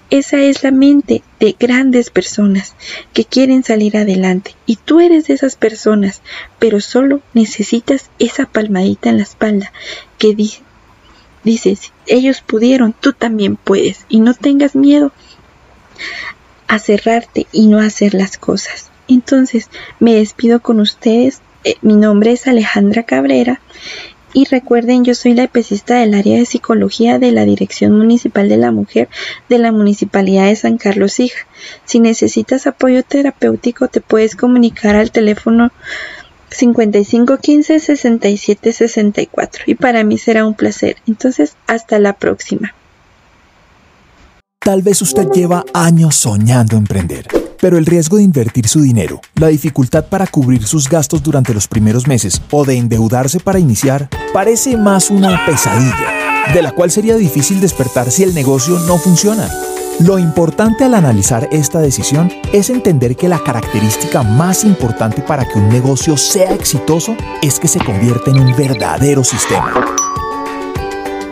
[0.08, 2.74] Esa es la mente de grandes personas
[3.12, 6.22] que quieren salir adelante y tú eres de esas personas,
[6.58, 9.72] pero solo necesitas esa palmadita en la espalda
[10.16, 10.62] que dice,
[11.44, 15.12] dices, ellos pudieron, tú también puedes y no tengas miedo
[16.68, 18.90] a cerrarte y no hacer las cosas.
[19.08, 19.68] Entonces,
[20.00, 21.40] me despido con ustedes.
[21.64, 23.60] Eh, mi nombre es Alejandra Cabrera
[24.36, 28.56] y recuerden, yo soy la EPECista del área de psicología de la Dirección Municipal de
[28.56, 29.08] la Mujer
[29.48, 31.46] de la Municipalidad de San Carlos Hija.
[31.84, 35.70] Si necesitas apoyo terapéutico, te puedes comunicar al teléfono
[36.50, 40.96] 5515 6764 y para mí será un placer.
[41.06, 42.74] Entonces, hasta la próxima.
[44.64, 47.26] Tal vez usted lleva años soñando emprender
[47.64, 51.66] pero el riesgo de invertir su dinero, la dificultad para cubrir sus gastos durante los
[51.66, 57.16] primeros meses o de endeudarse para iniciar parece más una pesadilla, de la cual sería
[57.16, 59.48] difícil despertar si el negocio no funciona.
[60.00, 65.58] Lo importante al analizar esta decisión es entender que la característica más importante para que
[65.58, 69.72] un negocio sea exitoso es que se convierta en un verdadero sistema.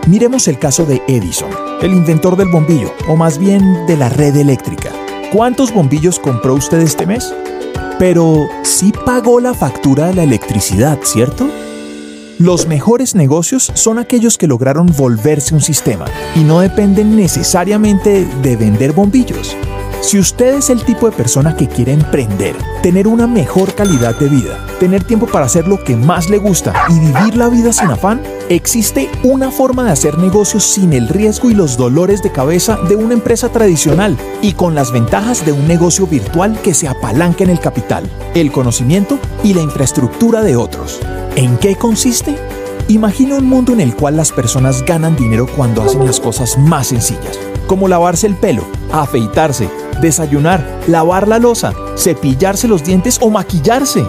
[0.09, 4.35] Miremos el caso de Edison, el inventor del bombillo, o más bien de la red
[4.35, 4.91] eléctrica.
[5.33, 7.33] ¿Cuántos bombillos compró usted este mes?
[8.01, 11.49] Pero sí pagó la factura de la electricidad, ¿cierto?
[12.39, 18.57] Los mejores negocios son aquellos que lograron volverse un sistema y no dependen necesariamente de
[18.57, 19.57] vender bombillos.
[20.03, 24.29] Si usted es el tipo de persona que quiere emprender, tener una mejor calidad de
[24.29, 27.89] vida, tener tiempo para hacer lo que más le gusta y vivir la vida sin
[27.89, 32.79] afán, existe una forma de hacer negocios sin el riesgo y los dolores de cabeza
[32.89, 37.45] de una empresa tradicional y con las ventajas de un negocio virtual que se apalanca
[37.45, 41.01] en el capital, el conocimiento y la infraestructura de otros.
[41.37, 42.35] ¿En qué consiste?
[42.89, 46.89] Imagina un mundo en el cual las personas ganan dinero cuando hacen las cosas más
[46.89, 47.39] sencillas,
[47.69, 49.71] como lavarse el pelo, afeitarse,
[50.03, 54.05] desayunar, lavar la losa, cepillarse los dientes o maquillarse.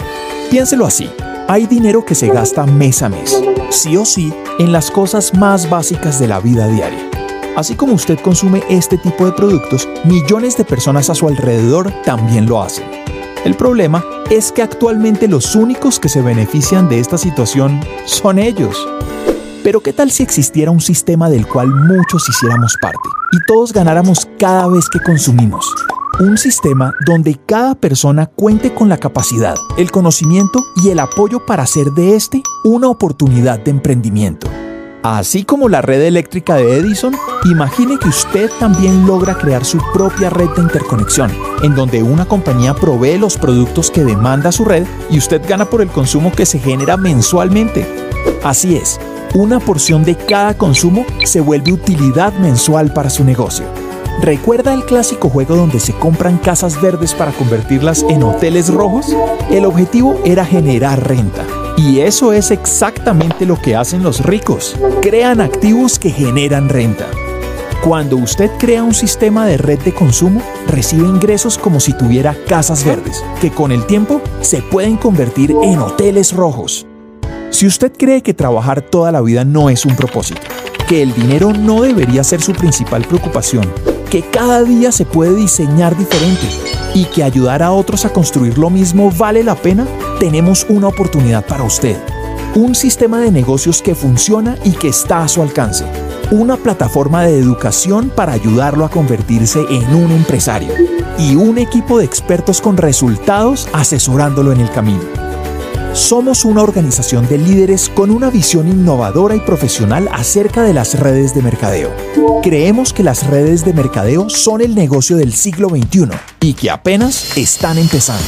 [0.51, 1.10] Piénselo así.
[1.47, 5.69] Hay dinero que se gasta mes a mes, sí o sí, en las cosas más
[5.69, 7.10] básicas de la vida diaria.
[7.56, 12.47] Así como usted consume este tipo de productos, millones de personas a su alrededor también
[12.47, 12.86] lo hacen.
[13.45, 18.88] El problema es que actualmente los únicos que se benefician de esta situación son ellos.
[19.63, 24.28] Pero ¿qué tal si existiera un sistema del cual muchos hiciéramos parte y todos ganáramos
[24.38, 25.73] cada vez que consumimos?
[26.19, 31.63] Un sistema donde cada persona cuente con la capacidad, el conocimiento y el apoyo para
[31.63, 34.47] hacer de este una oportunidad de emprendimiento.
[35.02, 40.30] Así como la red eléctrica de Edison, imagine que usted también logra crear su propia
[40.30, 45.17] red de interconexión, en donde una compañía provee los productos que demanda su red y
[45.17, 47.86] usted gana por el consumo que se genera mensualmente.
[48.43, 48.99] Así es,
[49.33, 53.65] una porción de cada consumo se vuelve utilidad mensual para su negocio.
[54.21, 59.15] ¿Recuerda el clásico juego donde se compran casas verdes para convertirlas en hoteles rojos?
[59.49, 61.45] El objetivo era generar renta.
[61.77, 64.75] Y eso es exactamente lo que hacen los ricos.
[65.01, 67.07] Crean activos que generan renta.
[67.83, 72.85] Cuando usted crea un sistema de red de consumo, recibe ingresos como si tuviera casas
[72.85, 76.85] verdes, que con el tiempo se pueden convertir en hoteles rojos.
[77.53, 80.41] Si usted cree que trabajar toda la vida no es un propósito,
[80.89, 83.71] que el dinero no debería ser su principal preocupación,
[84.09, 86.47] que cada día se puede diseñar diferente
[86.95, 89.85] y que ayudar a otros a construir lo mismo vale la pena,
[90.19, 91.95] tenemos una oportunidad para usted.
[92.55, 95.85] Un sistema de negocios que funciona y que está a su alcance.
[96.31, 100.73] Una plataforma de educación para ayudarlo a convertirse en un empresario.
[101.19, 105.22] Y un equipo de expertos con resultados asesorándolo en el camino.
[105.93, 111.36] Somos una organización de líderes con una visión innovadora y profesional acerca de las redes
[111.36, 111.91] de mercadeo.
[112.41, 117.38] Creemos que las redes de mercadeo son el negocio del siglo XXI y que apenas
[117.38, 118.25] están empezando.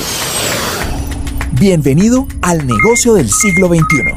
[1.54, 4.14] Bienvenido al negocio del siglo XXI.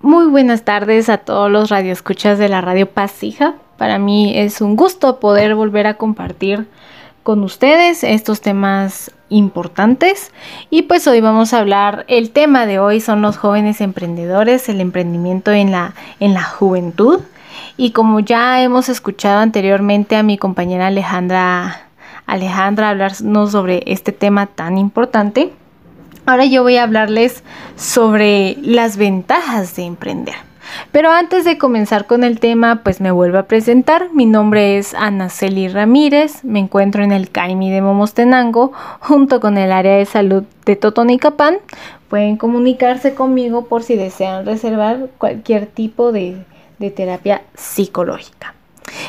[0.00, 3.54] Muy buenas tardes a todos los radioescuchas de la Radio Pasija.
[3.78, 6.66] Para mí es un gusto poder volver a compartir
[7.26, 10.30] con ustedes estos temas importantes.
[10.70, 14.80] Y pues hoy vamos a hablar el tema de hoy son los jóvenes emprendedores el
[14.80, 17.18] emprendimiento en la en la juventud.
[17.76, 21.88] Y como ya hemos escuchado anteriormente a mi compañera Alejandra
[22.26, 25.52] Alejandra hablarnos sobre este tema tan importante
[26.26, 27.42] ahora yo voy a hablarles
[27.74, 30.45] sobre las ventajas de emprender
[30.92, 34.08] pero antes de comenzar con el tema, pues me vuelvo a presentar.
[34.12, 39.58] Mi nombre es Ana Celi Ramírez, me encuentro en el CAIMI de Momostenango, junto con
[39.58, 41.58] el área de salud de Totonicapán.
[42.08, 46.36] Pueden comunicarse conmigo por si desean reservar cualquier tipo de,
[46.78, 48.54] de terapia psicológica.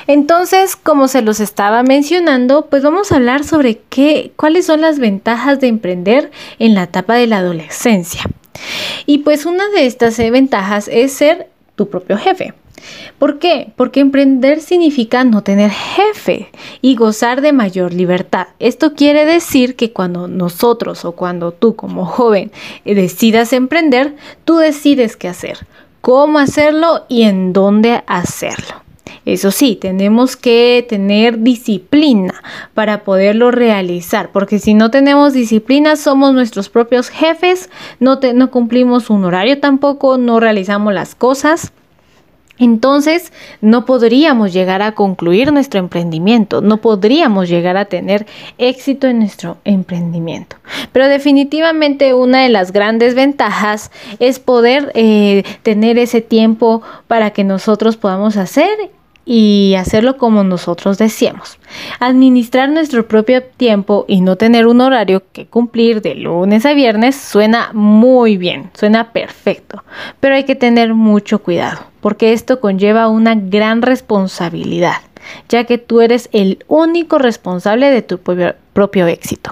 [0.08, 5.00] Entonces, como se los estaba mencionando, pues vamos a hablar sobre qué, cuáles son las
[5.00, 8.24] ventajas de emprender en la etapa de la adolescencia.
[9.06, 12.54] Y pues una de estas eh, ventajas es ser tu propio jefe.
[13.18, 13.74] ¿Por qué?
[13.76, 16.50] Porque emprender significa no tener jefe
[16.82, 18.48] y gozar de mayor libertad.
[18.60, 22.52] Esto quiere decir que cuando nosotros o cuando tú como joven
[22.86, 24.16] eh, decidas emprender,
[24.46, 25.66] tú decides qué hacer,
[26.02, 28.87] cómo hacerlo y en dónde hacerlo.
[29.28, 32.34] Eso sí, tenemos que tener disciplina
[32.74, 39.10] para poderlo realizar, porque si no tenemos disciplina, somos nuestros propios jefes, no, no cumplimos
[39.10, 41.74] un horario tampoco, no realizamos las cosas.
[42.58, 48.26] Entonces no podríamos llegar a concluir nuestro emprendimiento, no podríamos llegar a tener
[48.58, 50.56] éxito en nuestro emprendimiento.
[50.94, 57.44] Pero definitivamente una de las grandes ventajas es poder eh, tener ese tiempo para que
[57.44, 58.70] nosotros podamos hacer
[59.30, 61.60] y hacerlo como nosotros deseamos.
[62.00, 67.18] Administrar nuestro propio tiempo y no tener un horario que cumplir de lunes a viernes
[67.18, 69.84] suena muy bien, suena perfecto,
[70.22, 75.02] pero hay que tener mucho cuidado porque esto conlleva una gran responsabilidad,
[75.50, 79.52] ya que tú eres el único responsable de tu propio éxito.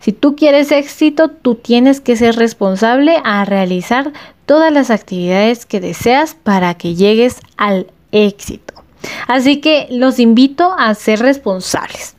[0.00, 4.12] Si tú quieres éxito, tú tienes que ser responsable a realizar
[4.46, 8.75] todas las actividades que deseas para que llegues al éxito.
[9.26, 12.16] Así que los invito a ser responsables.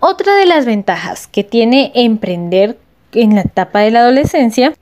[0.00, 2.78] Otra de las ventajas que tiene emprender
[3.12, 4.74] en la etapa de la adolescencia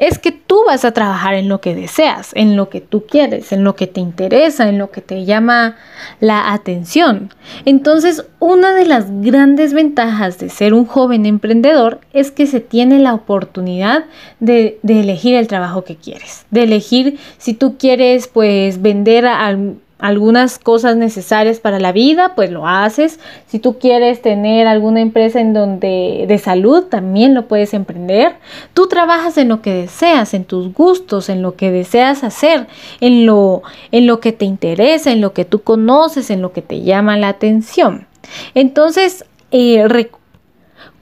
[0.00, 3.52] es que tú vas a trabajar en lo que deseas, en lo que tú quieres,
[3.52, 5.76] en lo que te interesa, en lo que te llama
[6.20, 7.28] la atención.
[7.66, 12.98] Entonces, una de las grandes ventajas de ser un joven emprendedor es que se tiene
[12.98, 14.06] la oportunidad
[14.40, 20.58] de, elegir el trabajo que quieres, de elegir si tú quieres pues vender al algunas
[20.58, 23.20] cosas necesarias para la vida, pues lo haces.
[23.46, 28.36] Si tú quieres tener alguna empresa en donde de salud, también lo puedes emprender.
[28.74, 32.66] Tú trabajas en lo que deseas, en tus gustos, en lo que deseas hacer,
[33.00, 36.62] en lo en lo que te interesa, en lo que tú conoces, en lo que
[36.62, 38.06] te llama la atención.
[38.54, 39.86] Entonces, eh,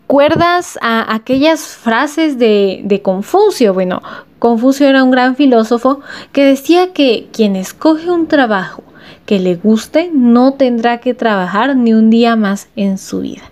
[0.08, 3.74] ¿Recuerdas a aquellas frases de, de, Confucio?
[3.74, 4.00] Bueno,
[4.38, 6.00] Confucio era un gran filósofo
[6.32, 8.82] que decía que quien escoge un trabajo
[9.26, 13.42] que le guste no tendrá que trabajar ni un día más en su vida.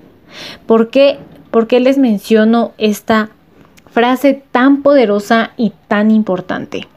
[0.65, 1.19] ¿Por qué,
[1.53, 3.29] les menciono esta
[3.91, 6.89] frase tan poderosa y tan importante.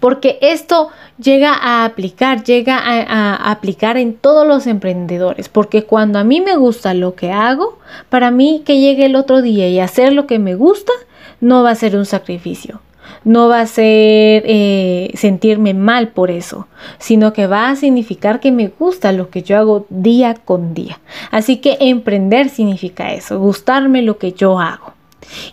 [0.00, 5.48] Porque esto llega a aplicar, llega a, aplicar en todos los emprendedores.
[5.48, 9.42] Porque cuando a mí me gusta lo que hago, para mí que llegue el otro
[9.42, 10.92] día y hacer lo que me gusta,
[11.40, 12.80] no va a ser un sacrificio.
[13.22, 16.68] No va a ser eh, sentirme mal por eso,
[16.98, 21.00] sino que va a significar que me gusta lo que yo hago día con día.
[21.30, 24.95] Así que emprender significa eso, gustarme lo que yo hago.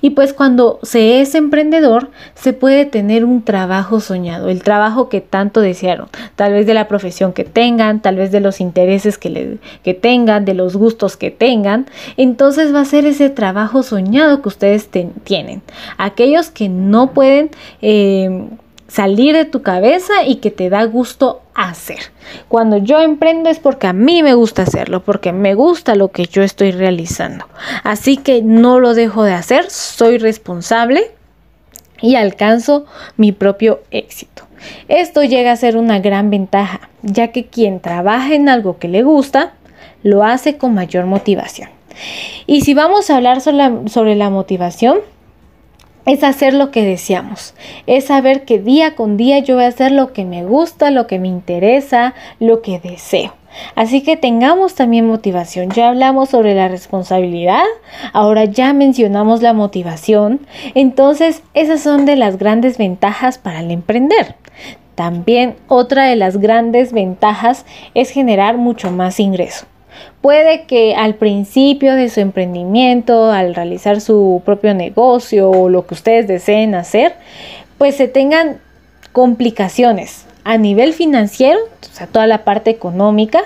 [0.01, 5.22] Y pues cuando se es emprendedor, se puede tener un trabajo soñado, el trabajo que
[5.22, 9.57] tanto desearon, tal vez de la profesión que tengan, tal vez de los intereses que,
[9.84, 11.88] que tengan, de los gustos que tengan.
[12.18, 14.89] Entonces va a ser ese trabajo soñado que ustedes
[15.24, 15.61] tienen.
[15.97, 17.49] Aquellos que no pueden...
[17.82, 18.47] Eh,
[18.88, 21.99] salir de tu cabeza y que te da gusto hacer.
[22.47, 26.25] Cuando yo emprendo es porque a mí me gusta hacerlo, porque me gusta lo que
[26.25, 27.45] yo estoy realizando.
[27.84, 31.11] Así que no lo dejo de hacer, soy responsable
[32.01, 32.86] y alcanzo
[33.17, 34.43] mi propio éxito.
[34.88, 39.03] Esto llega a ser una gran ventaja, ya que quien trabaja en algo que le
[39.03, 39.53] gusta,
[40.03, 41.69] lo hace con mayor motivación.
[42.45, 44.99] Y si vamos a hablar sobre la motivación,
[46.06, 47.54] es hacer lo que deseamos,
[47.88, 51.08] es saber que día con día yo voy a hacer lo que me gusta, lo
[51.08, 53.34] que me interesa, lo que deseo.
[53.76, 55.70] Así que tengamos también motivación.
[55.70, 57.64] Ya hablamos sobre la responsabilidad,
[58.12, 60.39] ahora ya mencionamos la motivación.
[60.74, 64.36] Entonces, esas son de las grandes ventajas para el emprender.
[64.95, 69.66] También otra de las grandes ventajas es generar mucho más ingreso.
[70.22, 75.94] Puede que al principio de su emprendimiento, al realizar su propio negocio o lo que
[75.94, 77.14] ustedes deseen hacer,
[77.78, 78.60] pues se tengan
[79.12, 83.41] complicaciones a nivel financiero, o sea, toda la parte económica.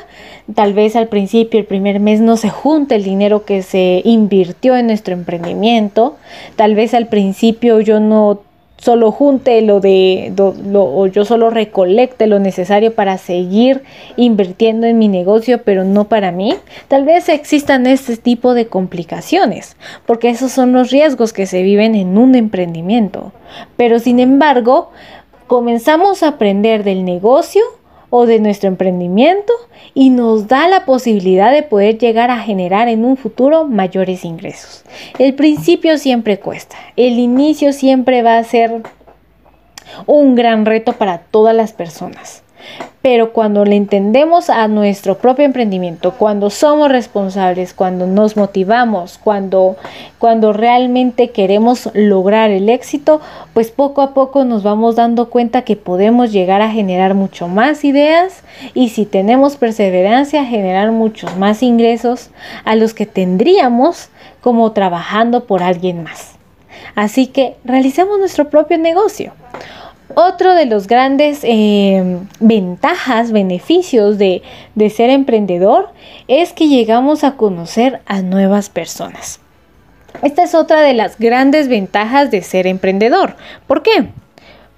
[0.55, 4.75] Tal vez al principio, el primer mes, no se junte el dinero que se invirtió
[4.75, 6.17] en nuestro emprendimiento.
[6.55, 8.41] Tal vez al principio yo no
[8.77, 10.31] solo junte lo de,
[10.73, 13.83] o yo solo recolecte lo necesario para seguir
[14.15, 16.53] invirtiendo en mi negocio, pero no para mí,
[16.87, 19.75] tal vez existan este tipo de complicaciones,
[20.05, 23.31] porque esos son los riesgos que se viven en un emprendimiento.
[23.75, 24.91] Pero sin embargo,
[25.47, 27.63] comenzamos a aprender del negocio
[28.09, 29.53] o de nuestro emprendimiento
[29.93, 34.83] y nos da la posibilidad de poder llegar a generar en un futuro mayores ingresos.
[35.19, 38.83] El principio siempre cuesta, el inicio siempre va a ser
[40.05, 42.43] un gran reto para todas las personas.
[43.01, 49.77] Pero cuando le entendemos a nuestro propio emprendimiento, cuando somos responsables, cuando nos motivamos, cuando,
[50.19, 53.21] cuando realmente queremos lograr el éxito,
[53.53, 57.85] pues poco a poco nos vamos dando cuenta que podemos llegar a generar mucho más
[57.85, 58.43] ideas
[58.73, 62.31] y si tenemos perseverancia, generar muchos más ingresos
[62.65, 64.09] a los que tendríamos
[64.41, 66.37] como trabajando por alguien más.
[66.95, 69.33] Así que realicemos nuestro propio negocio.
[70.15, 74.41] Otro de los grandes eh, ventajas, beneficios de,
[74.89, 75.89] ser emprendedor
[76.27, 79.39] es que llegamos a conocer a nuevas personas.
[80.23, 83.35] Esta es otra de las grandes ventajas de ser emprendedor.
[83.67, 84.09] ¿Por qué?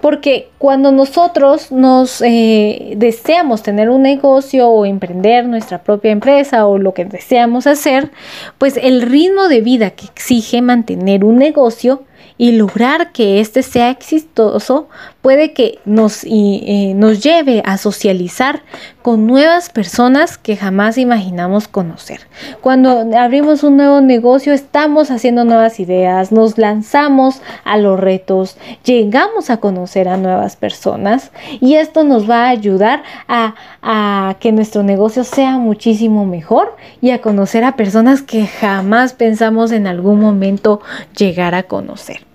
[0.00, 6.78] Porque cuando nosotros nos eh, deseamos tener un negocio o emprender nuestra propia empresa o
[6.78, 8.10] lo que deseamos hacer,
[8.58, 12.02] pues el ritmo de vida que exige mantener un negocio
[12.40, 14.88] y lograr que éste sea exitoso
[15.22, 18.62] puede que nos, eh, nos lleve a socializar
[19.02, 22.20] con nuevas personas que jamás imaginamos conocer.
[22.60, 29.50] Cuando abrimos un nuevo negocio estamos haciendo nuevas ideas, nos lanzamos a los retos, llegamos
[29.50, 34.82] a conocer a nuevas personas y esto nos va a ayudar a, a que nuestro
[34.82, 40.80] negocio sea muchísimo mejor y a conocer a personas que jamás pensamos en algún momento
[41.16, 42.29] llegar a conocer.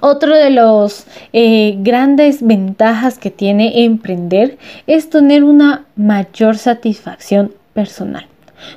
[0.00, 8.26] Otro de los eh, grandes ventajas que tiene emprender es tener una mayor satisfacción personal.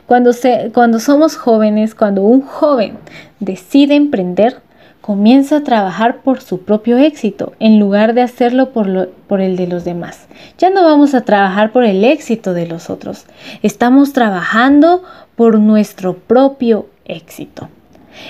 [0.05, 0.31] Cuando,
[0.73, 2.97] cuando somos jóvenes, cuando un joven
[3.39, 4.61] decide emprender,
[5.01, 9.67] comienza a trabajar por su propio éxito en lugar de hacerlo por, por, el de
[9.67, 10.27] los demás.
[10.57, 13.25] Ya no vamos a trabajar por el éxito de los otros,
[13.63, 15.03] estamos trabajando
[15.37, 17.69] por nuestro propio éxito.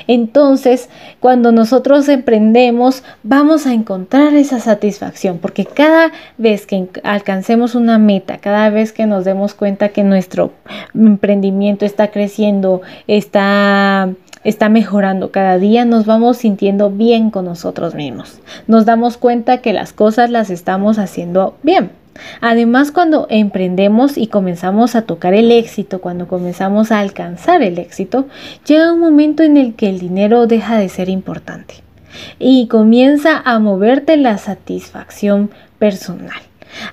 [0.07, 7.97] Entonces, cuando nosotros emprendemos, vamos a encontrar esa satisfacción, porque cada vez que alcancemos una
[7.97, 10.51] meta, cada vez que nos demos cuenta que nuestro
[10.93, 14.09] emprendimiento está creciendo, está
[14.43, 18.39] está mejorando cada día, nos vamos sintiendo bien con nosotros mismos.
[18.65, 21.91] Nos damos cuenta que las cosas las estamos haciendo bien.
[22.41, 28.27] Además, cuando emprendemos y comenzamos a tocar el éxito, cuando comenzamos a alcanzar el éxito,
[28.65, 31.75] llega un momento en el que el dinero deja de ser importante
[32.39, 36.41] y comienza a moverte la satisfacción personal.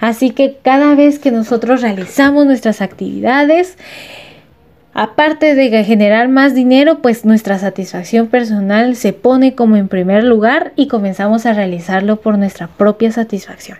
[0.01, 3.77] Así que cada vez que nosotros realizamos nuestras actividades,
[4.93, 10.73] aparte de generar más dinero, pues nuestra satisfacción personal se pone como en primer lugar
[10.77, 13.79] y comenzamos a realizarlo por nuestra propia satisfacción.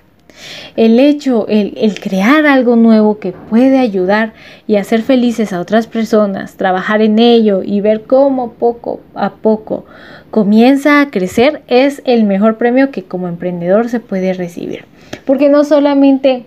[0.77, 4.33] El hecho, el, crear algo nuevo que puede ayudar
[4.67, 9.85] y hacer felices a otras personas, trabajar en ello y ver cómo poco a poco
[10.31, 14.85] comienza a crecer es el mejor premio que como emprendedor se puede recibir.
[15.25, 16.45] Porque no solamente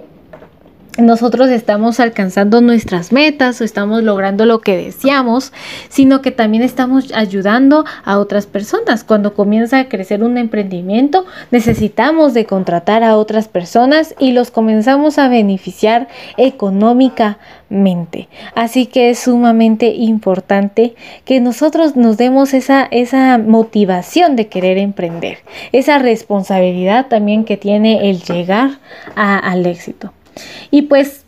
[0.98, 5.54] nosotros estamos alcanzando nuestras metas o estamos logrando lo que deseamos,
[5.89, 9.04] sino que también estamos ayudando a otras personas.
[9.04, 15.20] Cuando comienza a crecer un emprendimiento, necesitamos de contratar a otras personas y los comenzamos
[15.20, 18.28] a beneficiar económicamente.
[18.56, 20.95] Así que es sumamente importante
[21.26, 25.39] que nosotros nos demos esa, esa motivación de querer emprender,
[25.72, 28.80] esa responsabilidad también que tiene el llegar
[29.16, 30.12] al éxito.
[30.72, 31.24] Y pues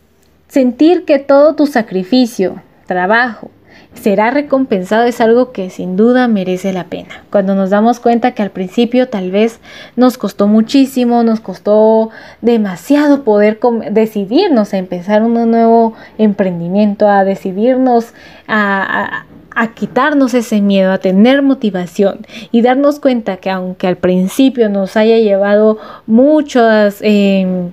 [0.47, 3.51] sentir que todo tu sacrificio, trabajo,
[3.93, 7.23] será recompensado es algo que sin duda merece la pena.
[7.31, 9.59] Cuando nos damos cuenta que al principio tal vez
[9.95, 12.09] nos costó muchísimo, nos costó
[12.41, 13.59] demasiado poder
[13.91, 18.13] decidirnos a empezar un nuevo emprendimiento, a decidirnos
[18.47, 19.25] a,
[19.73, 25.17] quitarnos ese miedo, a tener motivación y darnos cuenta que aunque al principio nos haya
[25.17, 26.99] llevado muchas...
[27.01, 27.69] Eh,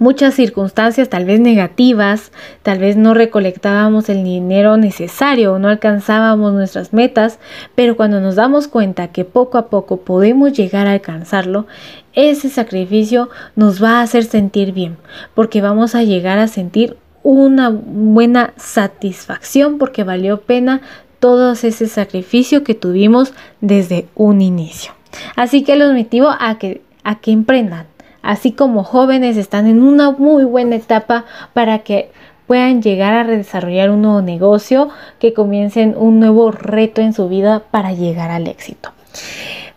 [0.00, 2.32] muchas circunstancias tal vez negativas,
[2.64, 7.38] tal vez no recolectábamos el dinero necesario no alcanzábamos nuestras metas,
[7.74, 11.66] pero cuando nos damos cuenta que poco a poco podemos llegar a alcanzarlo,
[12.14, 14.96] ese sacrificio nos va a hacer sentir bien,
[15.34, 20.80] porque vamos a llegar a sentir una buena satisfacción porque valió pena
[21.20, 24.92] todo ese sacrificio que tuvimos desde un inicio.
[25.36, 27.86] Así que los motivo a que, a que emprendan,
[28.22, 32.10] así como jóvenes están en una muy buena etapa para que
[32.46, 37.62] puedan llegar a desarrollar un nuevo negocio, que comiencen un nuevo reto en su vida
[37.70, 38.90] para llegar al éxito.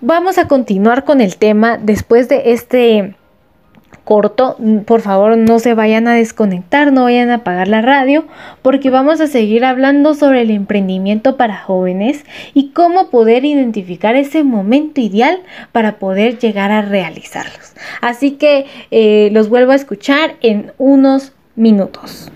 [0.01, 3.15] Vamos a continuar con el tema después de este
[4.04, 4.58] corto.
[4.86, 8.26] Por favor, no se vayan a desconectar, no vayan a apagar la radio,
[8.62, 14.43] porque vamos a seguir hablando sobre el emprendimiento para jóvenes y cómo poder identificar ese
[14.43, 15.39] momento ideal
[15.72, 17.74] para poder llegar a realizarlos.
[18.01, 22.32] Así que eh, los vuelvo a escuchar en unos minutos.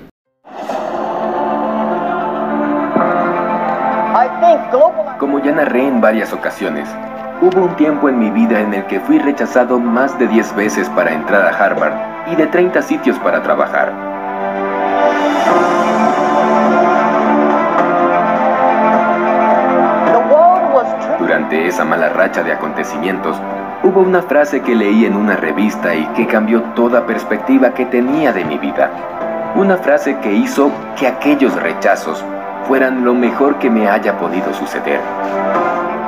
[5.19, 6.87] Como ya narré en varias ocasiones,
[7.39, 10.89] Hubo un tiempo en mi vida en el que fui rechazado más de 10 veces
[10.89, 11.93] para entrar a Harvard
[12.31, 13.93] y de 30 sitios para trabajar.
[21.19, 23.39] Durante esa mala racha de acontecimientos,
[23.83, 28.33] hubo una frase que leí en una revista y que cambió toda perspectiva que tenía
[28.33, 28.89] de mi vida.
[29.55, 32.25] Una frase que hizo que aquellos rechazos
[32.67, 35.01] fueran lo mejor que me haya podido suceder.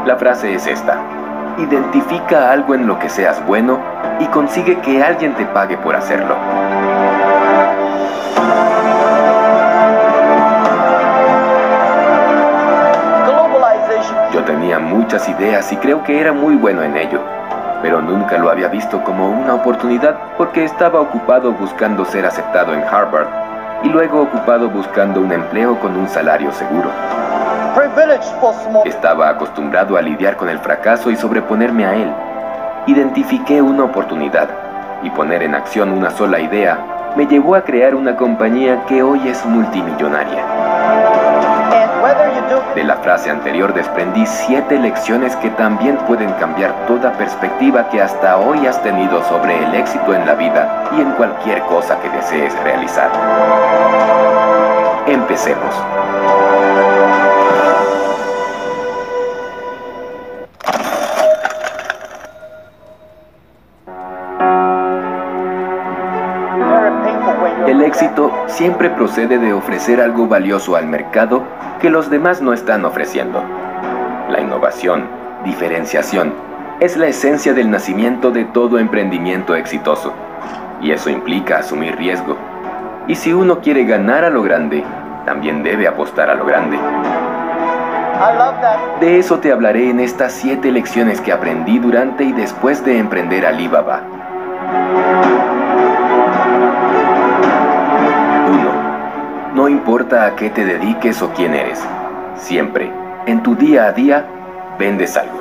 [0.08, 1.19] La frase es esta.
[1.60, 3.80] Identifica algo en lo que seas bueno
[4.20, 6.36] y consigue que alguien te pague por hacerlo.
[14.32, 17.20] Yo tenía muchas ideas y creo que era muy bueno en ello,
[17.82, 22.84] pero nunca lo había visto como una oportunidad porque estaba ocupado buscando ser aceptado en
[22.84, 23.28] Harvard
[23.84, 26.90] y luego ocupado buscando un empleo con un salario seguro.
[28.86, 32.14] Estaba acostumbrado a lidiar con el fracaso y sobreponerme a él.
[32.88, 34.50] Identifiqué una oportunidad
[35.04, 36.78] y poner en acción una sola idea
[37.16, 40.46] me llevó a crear una compañía que hoy es multimillonaria.
[42.76, 48.38] De la frase anterior desprendí siete lecciones que también pueden cambiar toda perspectiva que hasta
[48.38, 52.58] hoy has tenido sobre el éxito en la vida y en cualquier cosa que desees
[52.64, 53.10] realizar.
[55.08, 55.76] Empecemos.
[67.90, 71.44] Éxito siempre procede de ofrecer algo valioso al mercado
[71.82, 73.44] que los demás no están ofreciendo.
[74.30, 75.08] La innovación,
[75.44, 76.32] diferenciación,
[76.80, 80.14] es la esencia del nacimiento de todo emprendimiento exitoso.
[80.82, 82.38] Y eso implica asumir riesgo.
[83.08, 84.84] Y si uno quiere ganar a lo grande,
[85.26, 86.78] también debe apostar a lo grande.
[89.00, 93.48] De eso te hablaré en estas siete lecciones que aprendí durante y después de emprender
[93.48, 94.04] Alibaba.
[99.90, 101.84] Importa a qué te dediques o quién eres,
[102.36, 102.92] siempre,
[103.26, 104.24] en tu día a día,
[104.78, 105.34] vendes algo.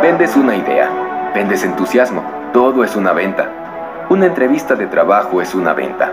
[0.00, 0.88] Vendes una idea,
[1.34, 3.50] vendes entusiasmo, todo es una venta.
[4.08, 6.10] Una entrevista de trabajo es una venta.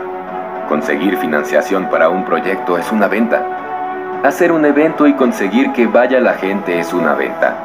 [0.67, 3.41] Conseguir financiación para un proyecto es una venta.
[4.25, 7.55] Hacer un evento y conseguir que vaya la gente es una venta.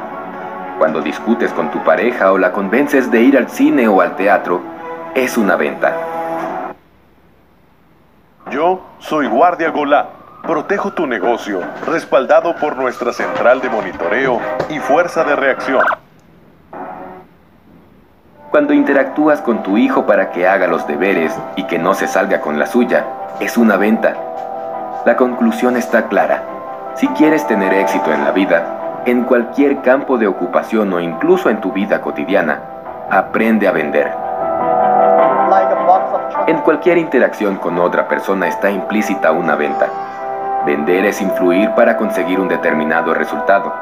[0.79, 4.72] Cuando discutes con tu pareja o la convences de ir al cine o al teatro,
[5.15, 5.95] es una venta.
[8.51, 10.09] Yo soy Guardia Golá.
[10.43, 15.85] Protejo tu negocio, respaldado por nuestra central de monitoreo y fuerza de reacción.
[18.51, 22.41] Cuando interactúas con tu hijo para que haga los deberes y que no se salga
[22.41, 23.07] con la suya,
[23.39, 24.17] es una venta.
[25.07, 26.43] La conclusión está clara.
[26.97, 31.61] Si quieres tener éxito en la vida, en cualquier campo de ocupación o incluso en
[31.61, 32.61] tu vida cotidiana,
[33.11, 34.32] aprende a vender.
[36.53, 39.87] En cualquier interacción con otra persona está implícita una venta.
[40.67, 43.73] Vender es influir para conseguir un determinado resultado.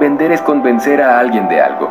[0.00, 1.88] Vender es convencer a alguien de algo.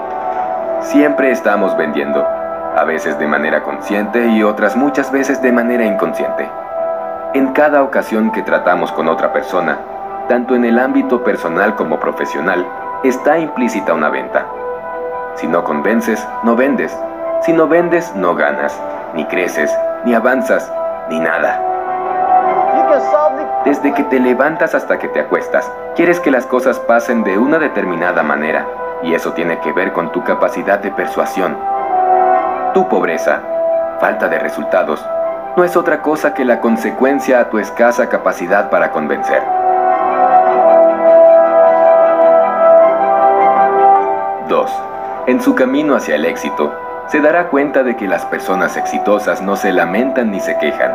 [0.82, 6.45] Siempre estamos vendiendo, a veces de manera consciente y otras muchas veces de manera inconsciente.
[7.34, 9.78] En cada ocasión que tratamos con otra persona,
[10.28, 12.68] tanto en el ámbito personal como profesional,
[13.05, 14.45] está implícita una venta.
[15.36, 16.93] Si no convences, no vendes.
[17.43, 18.78] Si no vendes, no ganas,
[19.16, 19.74] ni creces,
[20.05, 20.71] ni avanzas,
[21.09, 21.59] ni nada.
[23.65, 27.59] Desde que te levantas hasta que te acuestas, quieres que las cosas pasen de una
[27.59, 28.65] determinada manera
[29.03, 31.57] y eso tiene que ver con tu capacidad de persuasión.
[32.73, 33.41] Tu pobreza,
[33.99, 35.05] falta de resultados,
[35.55, 39.43] no es otra cosa que la consecuencia a tu escasa capacidad para convencer.
[44.47, 44.71] 2.
[45.27, 46.73] En su camino hacia el éxito,
[47.12, 50.93] se dará cuenta de que las personas exitosas no se lamentan ni se quejan.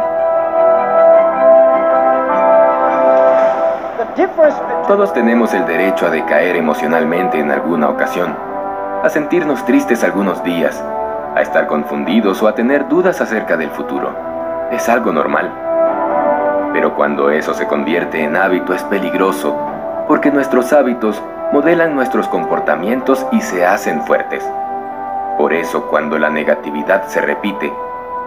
[4.89, 8.35] Todos tenemos el derecho a decaer emocionalmente en alguna ocasión,
[9.03, 10.83] a sentirnos tristes algunos días,
[11.35, 14.15] a estar confundidos o a tener dudas acerca del futuro.
[14.73, 15.53] Es algo normal.
[16.73, 19.55] Pero cuando eso se convierte en hábito es peligroso,
[20.09, 24.43] porque nuestros hábitos modelan nuestros comportamientos y se hacen fuertes.
[25.39, 27.71] Por eso cuando la negatividad se repite,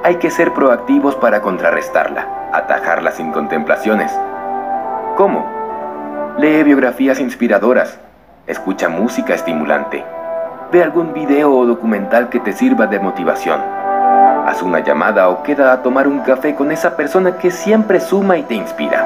[0.03, 4.11] hay que ser proactivos para contrarrestarla, atajarla sin contemplaciones.
[5.17, 5.45] ¿Cómo?
[6.37, 7.99] Lee biografías inspiradoras,
[8.45, 10.05] escucha música estimulante,
[10.71, 13.59] ve algún video o documental que te sirva de motivación.
[14.47, 18.37] Haz una llamada o queda a tomar un café con esa persona que siempre suma
[18.37, 19.03] y te inspira.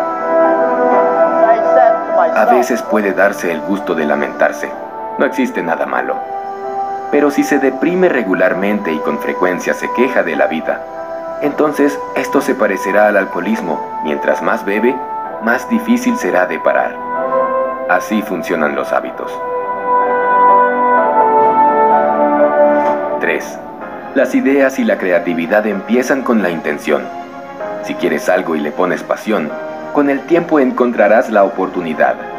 [2.36, 4.70] A veces puede darse el gusto de lamentarse,
[5.18, 6.33] no existe nada malo.
[7.14, 10.84] Pero si se deprime regularmente y con frecuencia se queja de la vida,
[11.43, 14.01] entonces esto se parecerá al alcoholismo.
[14.03, 14.95] Mientras más bebe,
[15.43, 16.97] más difícil será de parar.
[17.88, 19.32] Así funcionan los hábitos.
[23.22, 23.59] 3.
[24.16, 27.03] Las ideas y la creatividad empiezan con la intención.
[27.84, 29.51] Si quieres algo y le pones pasión,
[29.93, 32.33] con el tiempo encontrarás la oportunidad.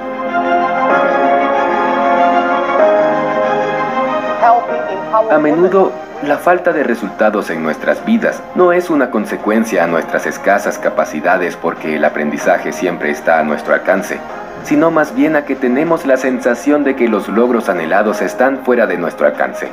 [5.30, 5.92] A menudo,
[6.22, 11.56] la falta de resultados en nuestras vidas no es una consecuencia a nuestras escasas capacidades
[11.56, 14.18] porque el aprendizaje siempre está a nuestro alcance
[14.64, 18.86] sino más bien a que tenemos la sensación de que los logros anhelados están fuera
[18.86, 19.68] de nuestro alcance.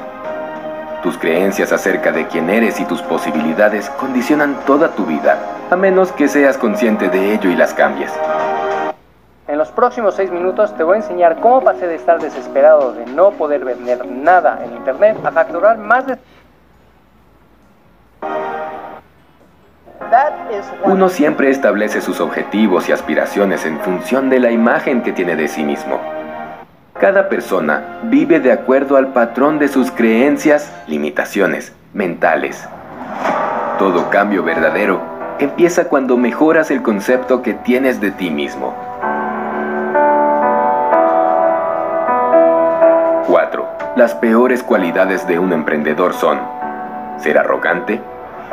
[1.01, 5.39] Tus creencias acerca de quién eres y tus posibilidades condicionan toda tu vida,
[5.71, 8.11] a menos que seas consciente de ello y las cambies.
[9.51, 13.05] En los próximos seis minutos te voy a enseñar cómo pasé de estar desesperado de
[13.05, 16.17] no poder vender nada en internet a facturar más de
[20.85, 25.49] Uno siempre establece sus objetivos y aspiraciones en función de la imagen que tiene de
[25.49, 25.99] sí mismo.
[26.97, 32.69] Cada persona vive de acuerdo al patrón de sus creencias, limitaciones mentales.
[33.77, 35.01] Todo cambio verdadero
[35.39, 38.90] empieza cuando mejoras el concepto que tienes de ti mismo.
[44.01, 46.39] Las peores cualidades de un emprendedor son
[47.19, 48.01] ser arrogante,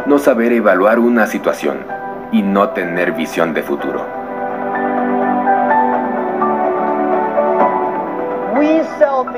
[0.04, 1.86] no saber evaluar una situación
[2.30, 4.04] y no tener visión de futuro.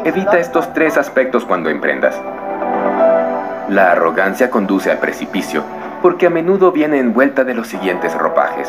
[0.02, 2.20] Evita estos tres aspectos cuando emprendas.
[3.68, 5.62] La arrogancia conduce al precipicio
[6.02, 8.68] porque a menudo viene envuelta de los siguientes ropajes.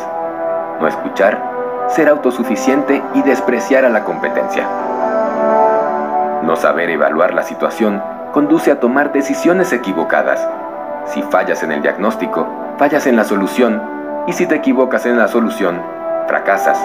[0.80, 1.42] No escuchar,
[1.88, 4.91] ser autosuficiente y despreciar a la competencia.
[6.42, 10.48] No saber evaluar la situación conduce a tomar decisiones equivocadas
[11.06, 12.46] Si fallas en el diagnóstico,
[12.78, 13.82] fallas en la solución,
[14.26, 15.80] y si te equivocas en la solución,
[16.28, 16.78] fracasas.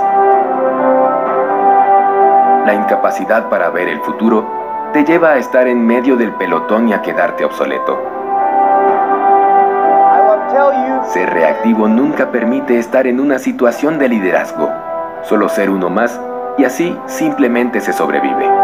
[2.66, 4.46] La incapacidad para ver el futuro
[4.92, 7.98] te lleva a estar en medio del pelotón y a quedarte obsoleto.
[11.10, 14.70] Ser reactivo nunca permite estar en una situación de liderazgo,
[15.24, 16.20] solo ser uno más
[16.58, 18.57] y así simplemente se sobrevive.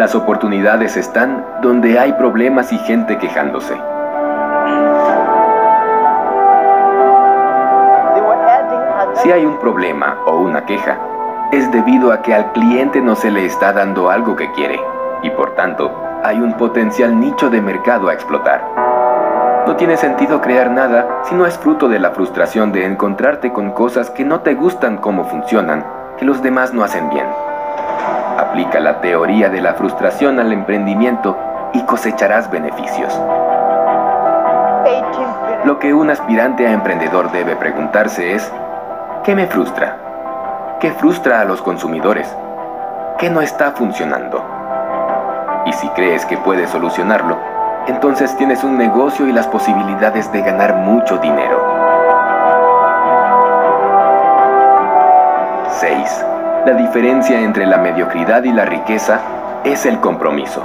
[0.00, 3.74] Las oportunidades están donde hay problemas y gente quejándose.
[9.16, 10.98] Si hay un problema o una queja,
[11.52, 14.80] es debido a que al cliente no se le está dando algo que quiere
[15.22, 15.92] y por tanto
[16.24, 18.64] hay un potencial nicho de mercado a explotar.
[19.66, 23.72] No tiene sentido crear nada si no es fruto de la frustración de encontrarte con
[23.72, 25.84] cosas que no te gustan como funcionan,
[26.16, 27.26] que los demás no hacen bien.
[28.50, 31.38] Aplica la teoría de la frustración al emprendimiento
[31.72, 33.16] y cosecharás beneficios.
[35.62, 38.52] Lo que un aspirante a emprendedor debe preguntarse es,
[39.22, 40.78] ¿Qué me frustra?
[40.80, 42.26] ¿Qué frustra a los consumidores?
[43.18, 44.44] ¿Qué no está funcionando?
[45.66, 47.38] Y si crees que puedes solucionarlo,
[47.86, 51.56] entonces tienes un negocio y las posibilidades de ganar mucho dinero.
[55.78, 56.24] 6.
[56.66, 59.18] La diferencia entre la mediocridad y la riqueza
[59.64, 60.62] es el compromiso.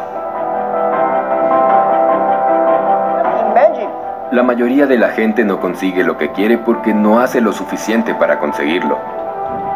[4.31, 8.13] La mayoría de la gente no consigue lo que quiere porque no hace lo suficiente
[8.13, 8.99] para conseguirlo.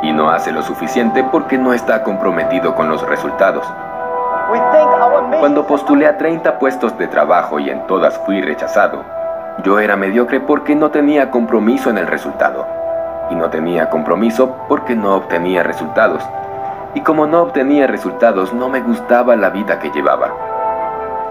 [0.02, 3.66] Y no hace lo suficiente porque no está comprometido con los resultados.
[5.40, 9.06] Cuando postulé a 30 puestos de trabajo y en todas fui rechazado,
[9.64, 12.79] yo era mediocre porque no tenía compromiso en el resultado.
[13.30, 16.24] Y no tenía compromiso porque no obtenía resultados.
[16.96, 20.32] Y como no obtenía resultados, no me gustaba la vida que llevaba.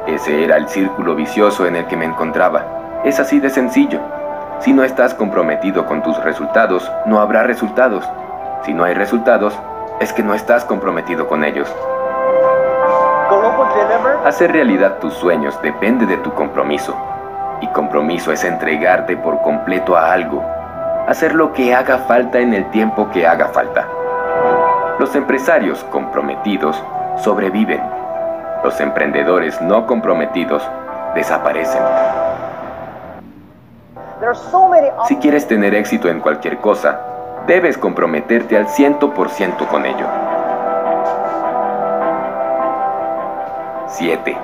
[0.07, 3.01] Ese era el círculo vicioso en el que me encontraba.
[3.05, 4.01] Es así de sencillo.
[4.61, 8.09] Si no estás comprometido con tus resultados, no habrá resultados.
[8.65, 9.59] Si no hay resultados,
[10.01, 11.73] es que no estás comprometido con ellos.
[14.25, 16.97] Hacer realidad tus sueños depende de tu compromiso.
[17.61, 20.43] Y compromiso es entregarte por completo a algo.
[21.09, 23.89] Hacer lo que haga falta en el tiempo que haga falta.
[24.99, 26.77] Los empresarios comprometidos
[27.17, 27.81] sobreviven.
[28.63, 30.63] Los emprendedores no comprometidos
[31.15, 31.81] desaparecen.
[35.07, 37.01] Si quieres tener éxito en cualquier cosa,
[37.47, 40.07] debes comprometerte al 100% con ello.
[43.87, 44.37] 7.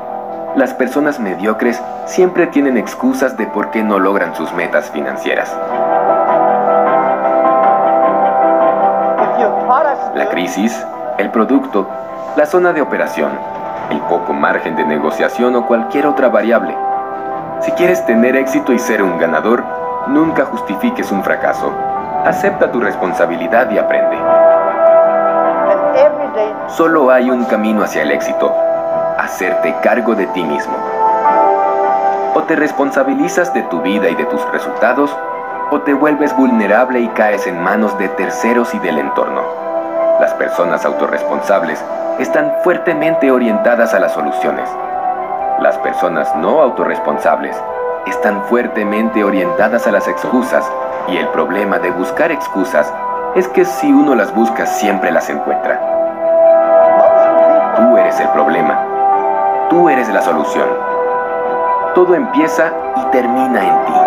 [0.56, 5.54] Las personas mediocres siempre tienen excusas de por qué no logran sus metas financieras.
[10.14, 10.84] La crisis,
[11.18, 11.88] el producto,
[12.36, 13.30] la zona de operación,
[13.90, 16.74] el poco margen de negociación o cualquier otra variable
[17.64, 19.64] si quieres tener éxito y ser un ganador,
[20.08, 21.72] nunca justifiques un fracaso.
[22.26, 24.18] Acepta tu responsabilidad y aprende.
[26.68, 28.54] Solo hay un camino hacia el éxito,
[29.18, 30.74] hacerte cargo de ti mismo.
[32.34, 35.16] O te responsabilizas de tu vida y de tus resultados,
[35.70, 39.63] o te vuelves vulnerable y caes en manos de terceros y del entorno.
[40.20, 41.82] Las personas autorresponsables
[42.18, 44.68] están fuertemente orientadas a las soluciones
[45.60, 47.56] las personas no autorresponsables
[48.06, 50.70] están fuertemente orientadas a las excusas
[51.08, 52.92] y el problema de buscar excusas
[53.36, 55.80] es que si uno las busca siempre las encuentra.
[57.76, 58.78] Tú eres el problema.
[59.70, 60.68] Tú eres la solución.
[61.94, 64.03] Todo empieza y termina en ti.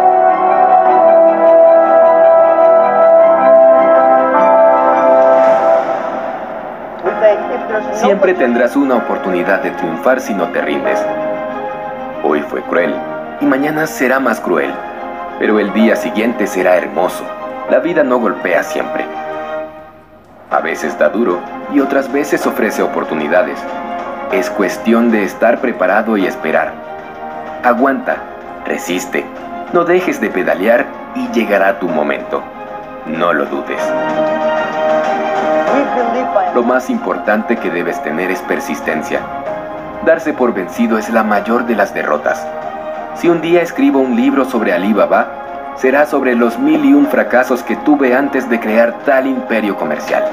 [8.00, 11.04] Siempre tendrás una oportunidad de triunfar si no te rindes.
[12.24, 12.94] Hoy fue cruel
[13.42, 14.72] y mañana será más cruel,
[15.40, 17.24] pero el día siguiente será hermoso.
[17.72, 19.04] La vida no golpea siempre.
[20.52, 21.40] A veces da duro
[21.74, 23.58] y otras veces ofrece oportunidades.
[24.32, 26.74] Es cuestión de estar preparado y esperar.
[27.64, 28.18] Aguanta,
[28.68, 29.26] resiste,
[29.74, 30.86] no dejes de pedalear
[31.16, 32.44] y llegará tu momento.
[33.08, 33.82] No lo dudes.
[36.54, 39.22] Lo más importante que debes tener es persistencia
[40.06, 42.48] Darse por vencido es la mayor de las derrotas.
[43.16, 47.62] Si un día escribo un libro sobre Alibaba, será sobre los mil y un fracasos
[47.64, 50.24] que tuve antes de crear tal imperio comercial.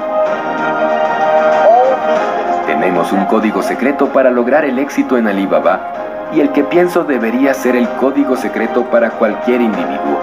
[2.67, 5.91] Tenemos un código secreto para lograr el éxito en Alibaba
[6.31, 10.19] y el que pienso debería ser el código secreto para cualquier individuo.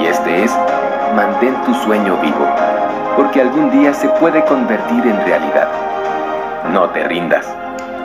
[0.00, 0.56] Y este es,
[1.14, 2.46] mantén tu sueño vivo,
[3.20, 5.68] porque algún día se puede convertir en realidad.
[6.72, 7.46] No te rindas.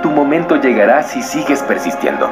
[0.04, 2.30] tu momento llegará si sigues persistiendo.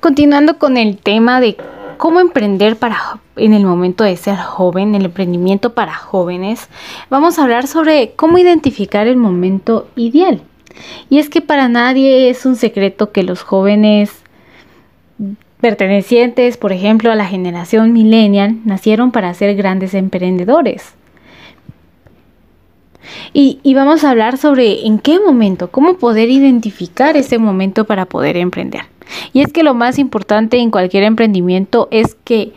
[0.00, 1.58] Continuando con el tema de
[1.98, 6.70] cómo emprender para en el momento de ser joven, el emprendimiento para jóvenes,
[7.10, 10.40] vamos a hablar sobre cómo identificar el momento ideal.
[11.10, 14.21] Y es que para nadie es un secreto que los jóvenes
[15.62, 20.94] pertenecientes, por ejemplo, a la generación millennial, nacieron para ser grandes emprendedores.
[23.32, 28.36] Y, vamos a hablar sobre en qué momento, cómo poder identificar ese momento para poder
[28.36, 28.82] emprender.
[29.32, 32.52] Y es que lo más importante en cualquier emprendimiento es que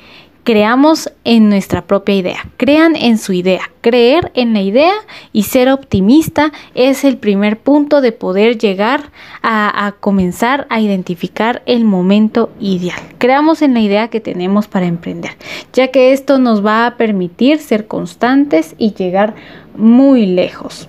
[0.46, 2.48] creamos en nuestra propia idea.
[2.58, 3.72] Crean en su idea.
[3.82, 4.94] Creer en la idea
[5.34, 9.10] y ser optimista es el primer punto de poder llegar
[9.42, 13.02] a, comenzar a identificar el momento ideal.
[13.18, 15.32] Creamos en la idea que tenemos para emprender,
[15.74, 19.34] ya que esto nos va a permitir ser constantes y llegar
[19.76, 20.88] muy lejos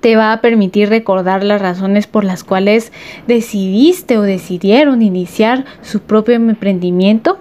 [0.00, 2.90] te va a permitir recordar las razones por las cuales
[3.26, 7.38] decidiste o decidieron iniciar su propio emprendimiento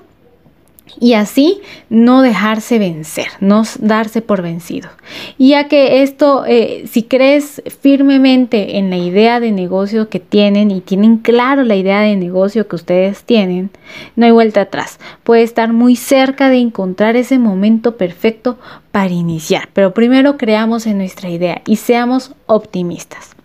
[0.99, 4.89] y así no dejarse vencer, no darse por vencido.
[5.37, 10.81] Ya que esto, eh, si crees firmemente en la idea de negocio que tienen y
[10.81, 13.69] tienen claro la idea de negocio que ustedes tienen,
[14.15, 14.99] no hay vuelta atrás.
[15.23, 18.57] Puede estar muy cerca de encontrar ese momento perfecto
[18.91, 19.69] para iniciar.
[19.73, 23.38] Pero primero creamos en nuestra idea y seamos optimistas.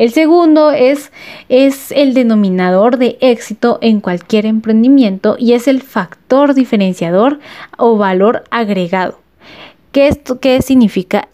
[0.00, 1.12] El segundo es,
[1.50, 7.38] es el denominador de éxito en cualquier emprendimiento y es el factor diferenciador
[7.76, 9.18] o valor agregado.
[9.92, 11.28] ¿Qué, esto, qué significa?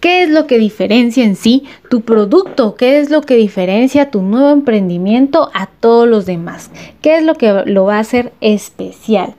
[0.00, 2.76] ¿Qué es lo que diferencia en sí tu producto?
[2.76, 6.70] ¿Qué es lo que diferencia tu nuevo emprendimiento a todos los demás?
[7.02, 9.34] ¿Qué es lo que lo va a hacer especial?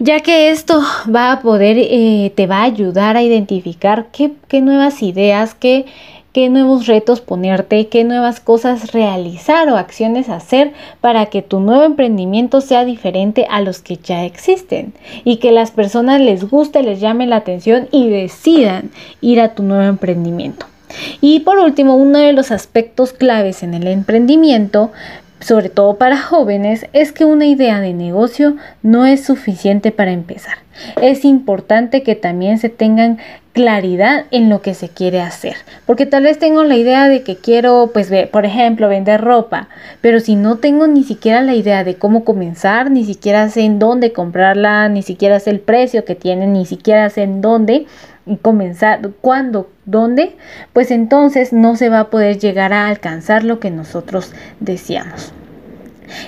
[0.00, 0.80] ya que esto
[1.12, 5.86] va a poder, eh, te va a ayudar a identificar qué, qué nuevas ideas, qué
[6.32, 11.84] qué nuevos retos ponerte, qué nuevas cosas realizar o acciones hacer para que tu nuevo
[11.84, 14.92] emprendimiento sea diferente a los que ya existen
[15.24, 19.62] y que las personas les guste, les llame la atención y decidan ir a tu
[19.62, 20.66] nuevo emprendimiento.
[21.20, 24.90] Y por último, uno de los aspectos claves en el emprendimiento
[25.40, 30.58] sobre todo para jóvenes, es que una idea de negocio no es suficiente para empezar.
[31.00, 33.18] Es importante que también se tengan
[33.52, 35.56] claridad en lo que se quiere hacer.
[35.86, 39.68] Porque tal vez tengo la idea de que quiero, pues, por ejemplo, vender ropa,
[40.00, 43.80] pero si no tengo ni siquiera la idea de cómo comenzar, ni siquiera sé en
[43.80, 47.86] dónde comprarla, ni siquiera sé el precio que tiene, ni siquiera sé en dónde
[48.36, 50.36] comenzar, cuándo, dónde,
[50.72, 55.32] pues entonces no se va a poder llegar a alcanzar lo que nosotros deseamos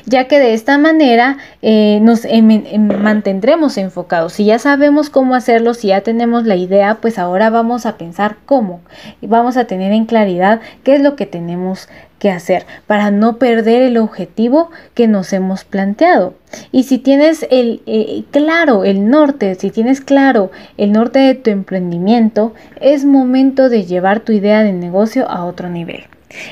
[0.06, 4.34] ya que de esta manera eh, nos em, em, mantendremos enfocados.
[4.34, 8.36] Si ya sabemos cómo hacerlo, si ya tenemos la idea, pues ahora vamos a pensar
[8.46, 8.80] cómo
[9.20, 11.88] y vamos a tener en claridad qué es lo que tenemos
[12.20, 16.34] que hacer para no perder el objetivo que nos hemos planteado.
[16.70, 22.54] Y si tienes eh, claro el norte, si tienes claro el norte de tu emprendimiento,
[22.80, 26.04] es momento de llevar tu idea de negocio a otro nivel.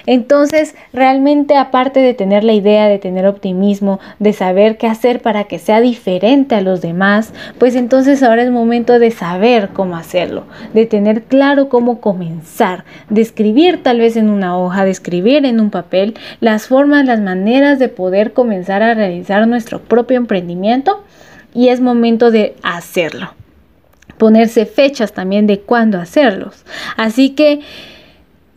[0.06, 5.44] Entonces, realmente aparte de tener la idea, de tener optimismo, de saber qué hacer para
[5.44, 10.44] que sea diferente a los demás, pues entonces ahora es momento de saber cómo hacerlo,
[10.74, 15.60] de tener claro cómo comenzar, de escribir tal vez en una hoja, de escribir en
[15.60, 21.04] un papel las formas, las maneras de poder comenzar a realizar nuestro propio emprendimiento
[21.54, 23.32] y es momento de hacerlo.
[24.16, 26.64] Ponerse fechas también de cuándo hacerlos.
[26.96, 27.60] Así que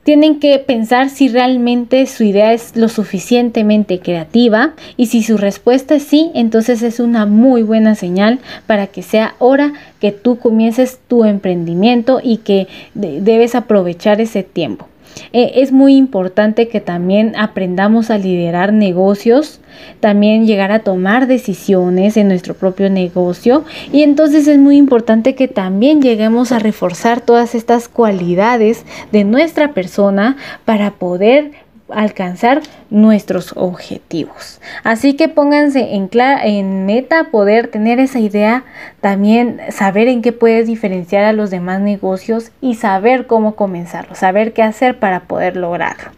[0.04, 5.96] tienen que pensar si realmente su idea es lo suficientemente creativa y si su respuesta
[5.96, 11.00] es sí, entonces es una muy buena señal para que sea hora que tú comiences
[11.08, 14.91] tu emprendimiento y que debes aprovechar ese tiempo.
[15.34, 19.62] Eh, es muy importante que también aprendamos a liderar negocios,
[20.00, 23.64] también llegar a tomar decisiones en nuestro propio negocio.
[23.92, 29.74] Y entonces es muy importante que también lleguemos a reforzar todas estas cualidades de nuestra
[29.74, 31.52] persona para poder
[31.94, 34.60] alcanzar nuestros objetivos.
[34.84, 36.10] Así que pónganse en,
[36.44, 38.64] en meta poder tener esa idea,
[39.00, 44.54] también saber en qué puedes diferenciar a los demás negocios y saber cómo comenzarlo, saber
[44.54, 46.12] qué hacer para poder lograrlo.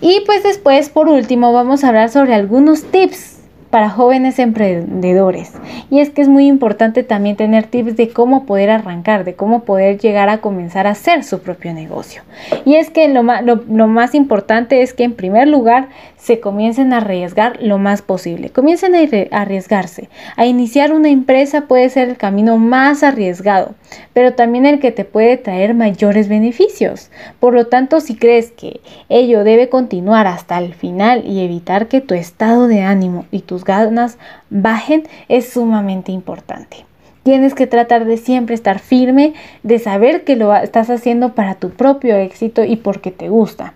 [0.00, 3.37] Y pues después, por último, vamos a hablar sobre algunos tips
[3.70, 5.52] para jóvenes emprendedores.
[5.90, 9.64] Y es que es muy importante también tener tips de cómo poder arrancar, de cómo
[9.64, 12.22] poder llegar a comenzar a hacer su propio negocio.
[12.64, 15.88] Y es que lo más, lo, más importante es que en primer lugar
[16.18, 18.50] se comiencen a arriesgar lo más posible.
[18.50, 20.08] Comiencen a arriesgarse.
[20.36, 23.74] A iniciar una empresa puede ser el camino más arriesgado,
[24.12, 27.10] pero también el que te puede traer mayores beneficios.
[27.40, 32.00] Por lo tanto, si crees que ello debe continuar hasta el final y evitar que
[32.00, 34.18] tu estado de ánimo y tus ganas
[34.50, 36.84] bajen, es sumamente importante.
[37.22, 41.70] Tienes que tratar de siempre estar firme, de saber que lo estás haciendo para tu
[41.70, 43.74] propio éxito y porque te gusta.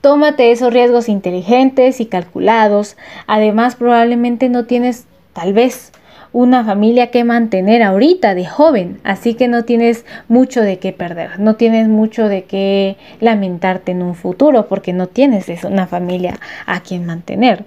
[0.00, 2.96] Tómate esos riesgos inteligentes y calculados.
[3.26, 5.92] Además, probablemente no tienes, tal vez,
[6.34, 11.38] una familia que mantener ahorita de joven, así que no tienes mucho de qué perder,
[11.38, 16.80] no tienes mucho de qué lamentarte en un futuro porque no tienes una familia a
[16.80, 17.64] quien mantener.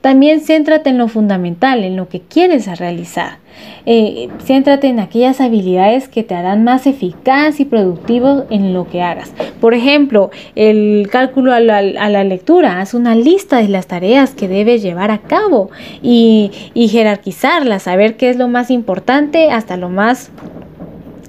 [0.00, 3.38] También céntrate en lo fundamental, en lo que quieres realizar.
[3.86, 9.02] Eh, céntrate en aquellas habilidades que te harán más eficaz y productivo en lo que
[9.02, 9.32] hagas.
[9.60, 12.80] Por ejemplo, el cálculo a la, lectura.
[12.80, 15.70] Haz una lista de las tareas que debes llevar a cabo
[16.02, 20.30] y, jerarquizarlas, saber qué es lo más importante hasta lo más...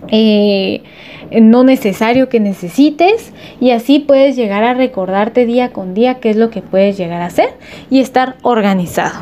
[0.07, 0.81] Eh,
[1.41, 6.35] no necesario que necesites y así puedes llegar a recordarte día con día qué es
[6.35, 7.49] lo que puedes llegar a hacer
[7.89, 9.19] y estar organizado.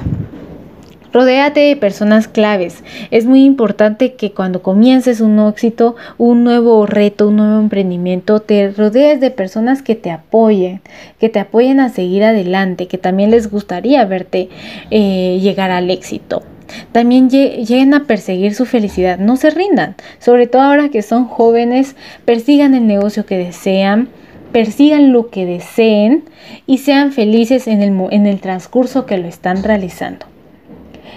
[1.11, 2.83] Rodéate de personas claves.
[3.09, 8.69] Es muy importante que cuando comiences un éxito, un nuevo reto, un nuevo emprendimiento, te
[8.69, 10.81] rodees de personas que te apoyen,
[11.19, 14.49] que te apoyen a seguir adelante, que también les gustaría verte
[14.91, 16.43] eh, llegar al éxito.
[16.91, 21.95] También lleguen a perseguir su felicidad, no se rindan, sobre todo ahora que son jóvenes,
[22.25, 24.09] persigan el negocio que desean,
[24.51, 26.25] persigan lo que deseen
[26.67, 30.27] y sean felices en el, en el transcurso que lo están realizando.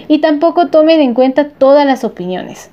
[0.09, 2.71] Y tampoco tomen en cuenta todas las opiniones.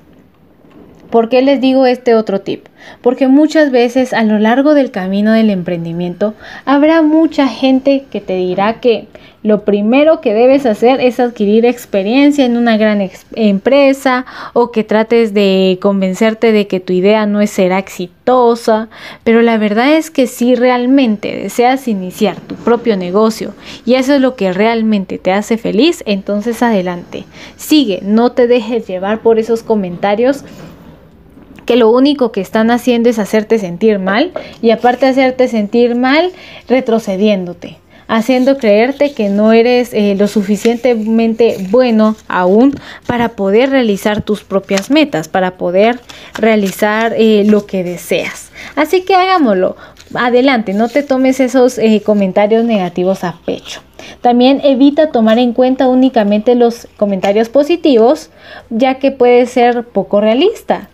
[1.10, 2.66] ¿Por qué les digo este otro tip?
[3.02, 8.36] Porque muchas veces a lo largo del camino del emprendimiento habrá mucha gente que te
[8.36, 9.08] dirá que
[9.42, 15.32] lo primero que debes hacer es adquirir experiencia en una gran empresa o que trates
[15.32, 18.88] de convencerte de que tu idea no será exitosa,
[19.24, 23.54] pero la verdad es que si realmente deseas iniciar tu propio negocio
[23.86, 27.24] y eso es lo que realmente te hace feliz, entonces adelante,
[27.56, 30.44] sigue, no te dejes llevar por esos comentarios
[31.64, 35.94] que lo único que están haciendo es hacerte sentir mal y aparte de hacerte sentir
[35.94, 36.30] mal,
[36.68, 37.78] retrocediéndote
[38.10, 42.74] haciendo creerte que no eres eh, lo suficientemente bueno aún
[43.06, 46.00] para poder realizar tus propias metas, para poder
[46.34, 48.50] realizar eh, lo que deseas.
[48.74, 49.76] Así que hagámoslo.
[50.12, 53.80] Adelante, no te tomes esos eh, comentarios negativos a pecho.
[54.22, 58.30] También evita tomar en cuenta únicamente los comentarios positivos,
[58.70, 60.88] ya que puede ser poco realista.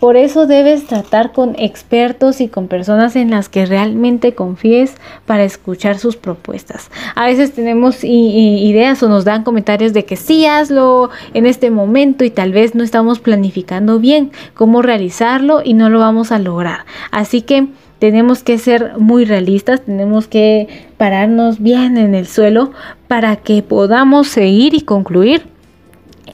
[0.00, 4.94] Por eso debes tratar con expertos y con personas en las que realmente confíes
[5.26, 6.90] para escuchar sus propuestas.
[7.16, 12.24] A veces tenemos ideas o nos dan comentarios de que sí hazlo en este momento
[12.24, 16.84] y tal vez no estamos planificando bien cómo realizarlo y no lo vamos a lograr.
[17.10, 17.66] Así que
[17.98, 22.70] tenemos que ser muy realistas, tenemos que pararnos bien en el suelo
[23.08, 25.57] para que podamos seguir y concluir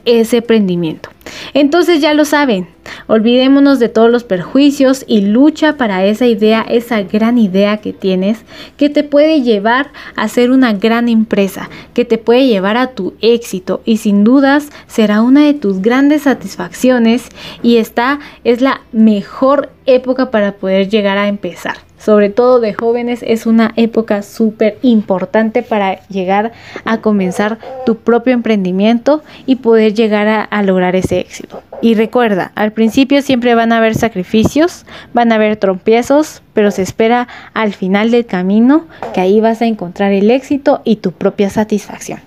[0.05, 1.09] ese emprendimiento.
[1.53, 2.67] Entonces ya lo saben,
[3.07, 8.39] olvidémonos de todos los perjuicios y lucha para esa idea, esa gran idea que tienes,
[8.77, 13.13] que te puede llevar a ser una gran empresa, que te puede llevar a tu
[13.21, 17.29] éxito y sin dudas será una de tus grandes satisfacciones
[17.63, 23.25] y esta es la mejor época para poder llegar a empezar sobre todo de jóvenes,
[23.25, 26.51] es una época súper importante para llegar
[26.83, 31.63] a comenzar tu propio emprendimiento y poder llegar a, lograr ese éxito.
[31.81, 34.85] Y recuerda, al principio siempre van a haber sacrificios,
[35.15, 38.85] van a haber tropiezos, pero se espera al final del camino
[39.15, 42.19] que ahí vas a encontrar el éxito y tu propia satisfacción.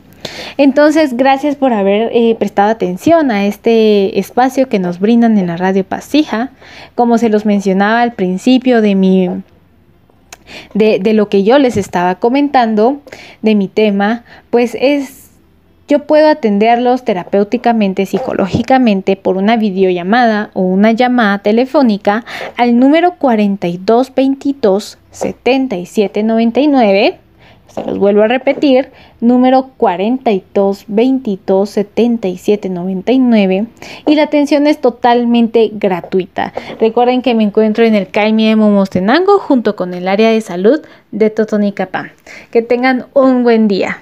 [0.56, 5.56] Entonces, gracias por haber eh, prestado atención a este espacio que nos brindan en la
[5.56, 6.50] radio Pasija.
[6.96, 9.30] Como se los mencionaba al principio de mi
[10.74, 12.98] de, lo que yo les estaba comentando,
[13.42, 15.28] de mi tema, pues es
[15.88, 22.26] yo puedo atenderlos terapéuticamente, psicológicamente por una videollamada o una llamada telefónica
[22.58, 27.18] al número 4222 7799
[27.86, 33.66] los vuelvo a repetir, número 42 22 77 99
[34.06, 36.52] y la atención es totalmente gratuita.
[36.80, 41.30] Recuerden que me encuentro en el CAIMI Momostenango junto con el área de salud de
[41.30, 42.12] Totonicapán.
[42.50, 43.98] Que tengan un buen día.